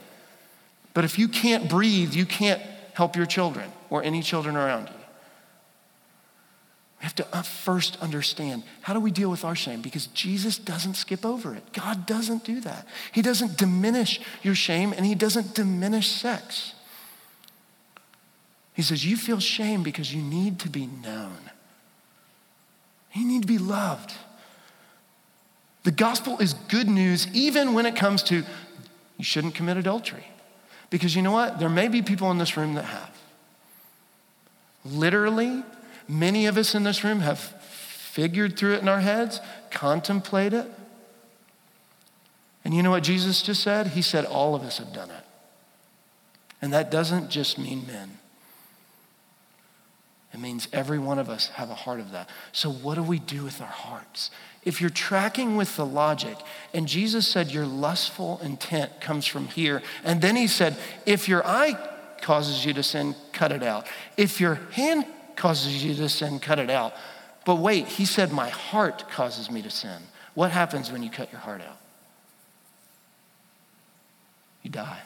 But 0.92 1.04
if 1.04 1.18
you 1.18 1.26
can't 1.26 1.70
breathe, 1.70 2.12
you 2.12 2.26
can't 2.26 2.60
help 2.92 3.16
your 3.16 3.24
children 3.24 3.72
or 3.88 4.02
any 4.02 4.20
children 4.20 4.56
around 4.56 4.88
you. 4.88 4.99
We 7.00 7.04
have 7.04 7.14
to 7.14 7.24
first 7.42 7.96
understand 8.02 8.62
how 8.82 8.92
do 8.92 9.00
we 9.00 9.10
deal 9.10 9.30
with 9.30 9.42
our 9.42 9.54
shame? 9.54 9.80
Because 9.80 10.06
Jesus 10.08 10.58
doesn't 10.58 10.94
skip 10.94 11.24
over 11.24 11.54
it. 11.54 11.72
God 11.72 12.04
doesn't 12.04 12.44
do 12.44 12.60
that. 12.60 12.86
He 13.12 13.22
doesn't 13.22 13.56
diminish 13.56 14.20
your 14.42 14.54
shame 14.54 14.92
and 14.92 15.06
He 15.06 15.14
doesn't 15.14 15.54
diminish 15.54 16.08
sex. 16.08 16.74
He 18.74 18.82
says, 18.82 19.04
You 19.04 19.16
feel 19.16 19.40
shame 19.40 19.82
because 19.82 20.14
you 20.14 20.20
need 20.20 20.58
to 20.60 20.68
be 20.68 20.86
known, 20.86 21.38
you 23.14 23.24
need 23.26 23.42
to 23.42 23.48
be 23.48 23.58
loved. 23.58 24.12
The 25.82 25.90
gospel 25.90 26.38
is 26.38 26.52
good 26.52 26.88
news 26.88 27.26
even 27.32 27.72
when 27.72 27.86
it 27.86 27.96
comes 27.96 28.22
to 28.24 28.44
you 29.16 29.24
shouldn't 29.24 29.54
commit 29.54 29.78
adultery. 29.78 30.26
Because 30.90 31.16
you 31.16 31.22
know 31.22 31.32
what? 31.32 31.58
There 31.58 31.70
may 31.70 31.88
be 31.88 32.02
people 32.02 32.30
in 32.30 32.36
this 32.36 32.56
room 32.58 32.74
that 32.74 32.84
have. 32.84 33.16
Literally, 34.84 35.62
many 36.10 36.46
of 36.46 36.56
us 36.56 36.74
in 36.74 36.82
this 36.82 37.04
room 37.04 37.20
have 37.20 37.38
figured 37.38 38.58
through 38.58 38.74
it 38.74 38.82
in 38.82 38.88
our 38.88 39.00
heads, 39.00 39.40
contemplate 39.70 40.52
it. 40.52 40.66
And 42.64 42.74
you 42.74 42.82
know 42.82 42.90
what 42.90 43.02
Jesus 43.02 43.42
just 43.42 43.62
said? 43.62 43.88
He 43.88 44.02
said, 44.02 44.24
All 44.24 44.54
of 44.54 44.62
us 44.62 44.78
have 44.78 44.92
done 44.92 45.10
it. 45.10 45.24
And 46.60 46.72
that 46.72 46.90
doesn't 46.90 47.30
just 47.30 47.58
mean 47.58 47.86
men. 47.86 48.18
It 50.32 50.38
means 50.38 50.68
every 50.72 50.98
one 50.98 51.18
of 51.18 51.28
us 51.28 51.48
have 51.48 51.70
a 51.70 51.74
heart 51.74 51.98
of 51.98 52.12
that. 52.12 52.28
So, 52.52 52.70
what 52.70 52.94
do 52.96 53.02
we 53.02 53.18
do 53.18 53.44
with 53.44 53.60
our 53.60 53.66
hearts? 53.66 54.30
If 54.62 54.80
you're 54.80 54.90
tracking 54.90 55.56
with 55.56 55.76
the 55.76 55.86
logic, 55.86 56.36
and 56.74 56.86
Jesus 56.86 57.26
said 57.26 57.50
your 57.50 57.66
lustful 57.66 58.40
intent 58.42 59.00
comes 59.00 59.26
from 59.26 59.46
here, 59.46 59.82
and 60.04 60.20
then 60.20 60.36
he 60.36 60.46
said, 60.46 60.76
if 61.06 61.28
your 61.28 61.44
eye 61.46 61.78
causes 62.20 62.64
you 62.64 62.74
to 62.74 62.82
sin, 62.82 63.14
cut 63.32 63.52
it 63.52 63.62
out. 63.62 63.86
If 64.18 64.40
your 64.40 64.56
hand 64.72 65.06
causes 65.40 65.82
you 65.82 65.94
to 65.94 66.08
sin, 66.08 66.38
cut 66.38 66.58
it 66.58 66.68
out. 66.68 66.92
But 67.46 67.56
wait, 67.56 67.86
he 67.86 68.04
said, 68.04 68.30
my 68.30 68.50
heart 68.50 69.08
causes 69.10 69.50
me 69.50 69.62
to 69.62 69.70
sin. 69.70 70.02
What 70.34 70.50
happens 70.50 70.92
when 70.92 71.02
you 71.02 71.10
cut 71.10 71.32
your 71.32 71.40
heart 71.40 71.62
out? 71.62 71.78
You 74.62 74.70
die. 74.70 75.00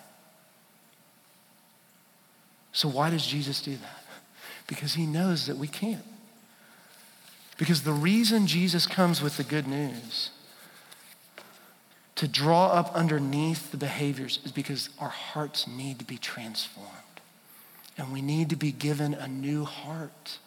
So, 2.73 2.89
why 2.89 3.11
does 3.11 3.25
Jesus 3.25 3.63
do 3.63 3.77
that? 3.77 4.05
Because 4.67 4.95
he 4.95 5.07
knows 5.07 5.47
that 5.47 5.57
we 5.57 5.69
can't. 5.69 6.05
Because 7.57 7.83
the 7.83 7.93
reason 7.93 8.49
Jesus 8.49 8.89
comes 8.89 9.23
with 9.23 9.37
the 9.37 9.45
good 9.45 9.69
news 9.69 10.31
to 12.17 12.27
draw 12.27 12.67
up 12.73 12.93
underneath 12.95 13.71
the 13.71 13.77
behaviors 13.77 14.41
is 14.45 14.51
because 14.51 14.91
our 14.99 15.09
hearts 15.09 15.69
need 15.69 16.01
to 16.01 16.05
be 16.05 16.19
transformed. 16.19 17.04
And 17.97 18.13
we 18.13 18.23
need 18.23 18.51
to 18.51 18.57
be 18.57 18.73
given 18.73 19.15
a 19.15 19.29
new 19.29 19.65
heart. 19.65 20.39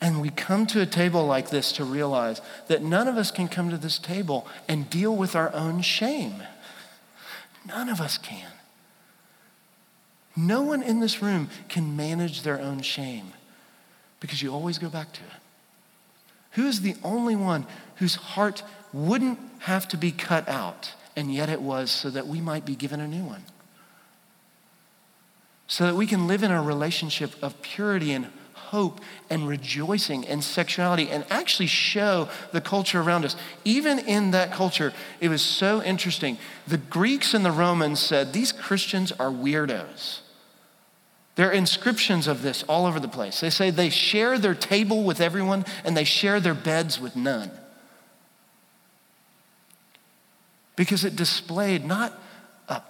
And 0.00 0.22
we 0.22 0.30
come 0.30 0.66
to 0.68 0.80
a 0.80 0.86
table 0.86 1.26
like 1.26 1.50
this 1.50 1.72
to 1.72 1.84
realize 1.84 2.40
that 2.68 2.82
none 2.82 3.08
of 3.08 3.16
us 3.16 3.30
can 3.30 3.48
come 3.48 3.68
to 3.70 3.76
this 3.76 3.98
table 3.98 4.46
and 4.68 4.88
deal 4.88 5.14
with 5.14 5.34
our 5.34 5.52
own 5.52 5.82
shame. 5.82 6.42
None 7.66 7.88
of 7.88 8.00
us 8.00 8.16
can. 8.16 8.50
No 10.36 10.62
one 10.62 10.82
in 10.82 11.00
this 11.00 11.20
room 11.20 11.50
can 11.68 11.96
manage 11.96 12.42
their 12.42 12.60
own 12.60 12.80
shame 12.80 13.32
because 14.20 14.40
you 14.40 14.52
always 14.52 14.78
go 14.78 14.88
back 14.88 15.12
to 15.12 15.20
it. 15.20 15.40
Who 16.52 16.66
is 16.66 16.80
the 16.80 16.94
only 17.02 17.34
one 17.34 17.66
whose 17.96 18.14
heart 18.14 18.62
wouldn't 18.92 19.38
have 19.60 19.88
to 19.88 19.96
be 19.96 20.12
cut 20.12 20.48
out, 20.48 20.94
and 21.16 21.34
yet 21.34 21.48
it 21.48 21.60
was 21.60 21.90
so 21.90 22.08
that 22.10 22.28
we 22.28 22.40
might 22.40 22.64
be 22.64 22.76
given 22.76 23.00
a 23.00 23.08
new 23.08 23.24
one? 23.24 23.42
So 25.68 25.84
that 25.84 25.94
we 25.94 26.06
can 26.06 26.26
live 26.26 26.42
in 26.42 26.50
a 26.50 26.62
relationship 26.62 27.34
of 27.42 27.60
purity 27.62 28.12
and 28.12 28.32
hope 28.54 29.00
and 29.30 29.48
rejoicing 29.48 30.26
and 30.26 30.42
sexuality 30.44 31.08
and 31.08 31.24
actually 31.30 31.66
show 31.66 32.28
the 32.52 32.60
culture 32.60 33.00
around 33.00 33.24
us. 33.24 33.36
Even 33.64 33.98
in 33.98 34.30
that 34.32 34.52
culture, 34.52 34.92
it 35.20 35.28
was 35.28 35.42
so 35.42 35.82
interesting. 35.82 36.38
The 36.66 36.78
Greeks 36.78 37.34
and 37.34 37.44
the 37.44 37.50
Romans 37.50 38.00
said, 38.00 38.32
These 38.32 38.52
Christians 38.52 39.12
are 39.12 39.30
weirdos. 39.30 40.20
There 41.36 41.48
are 41.48 41.52
inscriptions 41.52 42.26
of 42.26 42.42
this 42.42 42.64
all 42.64 42.84
over 42.84 42.98
the 42.98 43.08
place. 43.08 43.40
They 43.40 43.50
say 43.50 43.70
they 43.70 43.90
share 43.90 44.38
their 44.38 44.54
table 44.54 45.04
with 45.04 45.20
everyone 45.20 45.64
and 45.84 45.96
they 45.96 46.04
share 46.04 46.40
their 46.40 46.54
beds 46.54 47.00
with 47.00 47.14
none. 47.14 47.50
Because 50.76 51.04
it 51.04 51.14
displayed 51.14 51.84
not 51.84 52.12
a 52.68 52.82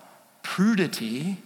prudity 0.42 1.38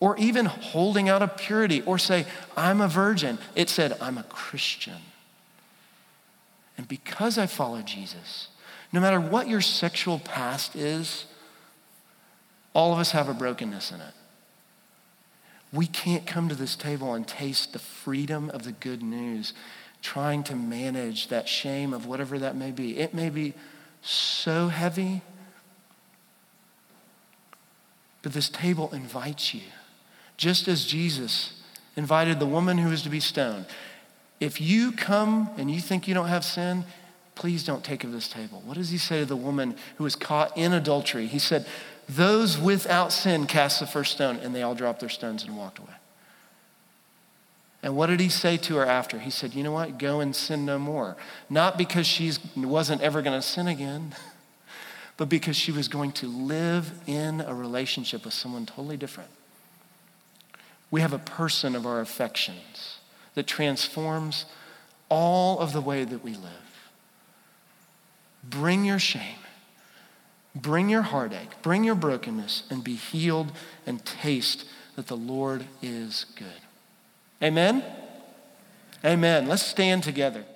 or 0.00 0.16
even 0.18 0.46
holding 0.46 1.08
out 1.08 1.22
a 1.22 1.28
purity 1.28 1.82
or 1.82 1.98
say, 1.98 2.26
I'm 2.56 2.80
a 2.80 2.88
virgin. 2.88 3.38
It 3.54 3.68
said, 3.68 3.96
I'm 4.00 4.18
a 4.18 4.22
Christian. 4.24 4.98
And 6.76 6.86
because 6.86 7.38
I 7.38 7.46
follow 7.46 7.80
Jesus, 7.82 8.48
no 8.92 9.00
matter 9.00 9.20
what 9.20 9.48
your 9.48 9.60
sexual 9.60 10.18
past 10.18 10.76
is, 10.76 11.24
all 12.74 12.92
of 12.92 12.98
us 12.98 13.12
have 13.12 13.28
a 13.28 13.34
brokenness 13.34 13.90
in 13.90 14.00
it. 14.00 14.12
We 15.72 15.86
can't 15.86 16.26
come 16.26 16.48
to 16.48 16.54
this 16.54 16.76
table 16.76 17.14
and 17.14 17.26
taste 17.26 17.72
the 17.72 17.78
freedom 17.78 18.50
of 18.50 18.62
the 18.64 18.72
good 18.72 19.02
news, 19.02 19.52
trying 20.02 20.44
to 20.44 20.54
manage 20.54 21.28
that 21.28 21.48
shame 21.48 21.92
of 21.92 22.06
whatever 22.06 22.38
that 22.38 22.54
may 22.54 22.70
be. 22.70 22.98
It 22.98 23.14
may 23.14 23.30
be 23.30 23.54
so 24.02 24.68
heavy, 24.68 25.22
but 28.22 28.32
this 28.32 28.48
table 28.48 28.90
invites 28.92 29.54
you, 29.54 29.62
just 30.36 30.68
as 30.68 30.84
Jesus 30.84 31.52
invited 31.96 32.38
the 32.38 32.46
woman 32.46 32.78
who 32.78 32.90
was 32.90 33.02
to 33.02 33.08
be 33.08 33.20
stoned. 33.20 33.66
If 34.38 34.60
you 34.60 34.92
come 34.92 35.50
and 35.56 35.70
you 35.70 35.80
think 35.80 36.06
you 36.06 36.14
don't 36.14 36.28
have 36.28 36.44
sin, 36.44 36.84
please 37.34 37.64
don't 37.64 37.82
take 37.82 38.04
of 38.04 38.12
this 38.12 38.28
table. 38.28 38.62
What 38.66 38.76
does 38.76 38.90
he 38.90 38.98
say 38.98 39.20
to 39.20 39.26
the 39.26 39.36
woman 39.36 39.76
who 39.96 40.04
was 40.04 40.14
caught 40.14 40.56
in 40.56 40.72
adultery? 40.72 41.26
He 41.26 41.38
said, 41.38 41.66
those 42.08 42.58
without 42.58 43.12
sin 43.12 43.46
cast 43.46 43.80
the 43.80 43.86
first 43.86 44.12
stone, 44.12 44.36
and 44.36 44.54
they 44.54 44.62
all 44.62 44.74
dropped 44.74 45.00
their 45.00 45.08
stones 45.08 45.42
and 45.42 45.56
walked 45.56 45.78
away. 45.78 45.94
And 47.82 47.96
what 47.96 48.06
did 48.06 48.20
he 48.20 48.28
say 48.28 48.56
to 48.58 48.76
her 48.76 48.86
after? 48.86 49.18
He 49.18 49.30
said, 49.30 49.54
You 49.54 49.62
know 49.62 49.72
what? 49.72 49.98
Go 49.98 50.20
and 50.20 50.34
sin 50.34 50.64
no 50.64 50.78
more. 50.78 51.16
Not 51.50 51.76
because 51.76 52.06
she 52.06 52.32
wasn't 52.56 53.02
ever 53.02 53.22
going 53.22 53.38
to 53.38 53.46
sin 53.46 53.68
again, 53.68 54.14
but 55.16 55.28
because 55.28 55.56
she 55.56 55.72
was 55.72 55.88
going 55.88 56.12
to 56.12 56.26
live 56.26 56.92
in 57.06 57.40
a 57.40 57.54
relationship 57.54 58.24
with 58.24 58.34
someone 58.34 58.66
totally 58.66 58.96
different. 58.96 59.30
We 60.90 61.00
have 61.00 61.12
a 61.12 61.18
person 61.18 61.74
of 61.74 61.86
our 61.86 62.00
affections 62.00 62.98
that 63.34 63.46
transforms 63.46 64.46
all 65.08 65.58
of 65.58 65.72
the 65.72 65.80
way 65.80 66.04
that 66.04 66.24
we 66.24 66.32
live. 66.32 66.90
Bring 68.44 68.84
your 68.84 68.98
shame 68.98 69.38
Bring 70.56 70.88
your 70.88 71.02
heartache, 71.02 71.50
bring 71.60 71.84
your 71.84 71.94
brokenness, 71.94 72.62
and 72.70 72.82
be 72.82 72.94
healed 72.94 73.52
and 73.86 74.02
taste 74.04 74.64
that 74.94 75.06
the 75.06 75.16
Lord 75.16 75.66
is 75.82 76.24
good. 76.34 76.46
Amen? 77.42 77.84
Amen. 79.04 79.46
Let's 79.48 79.62
stand 79.62 80.02
together. 80.02 80.46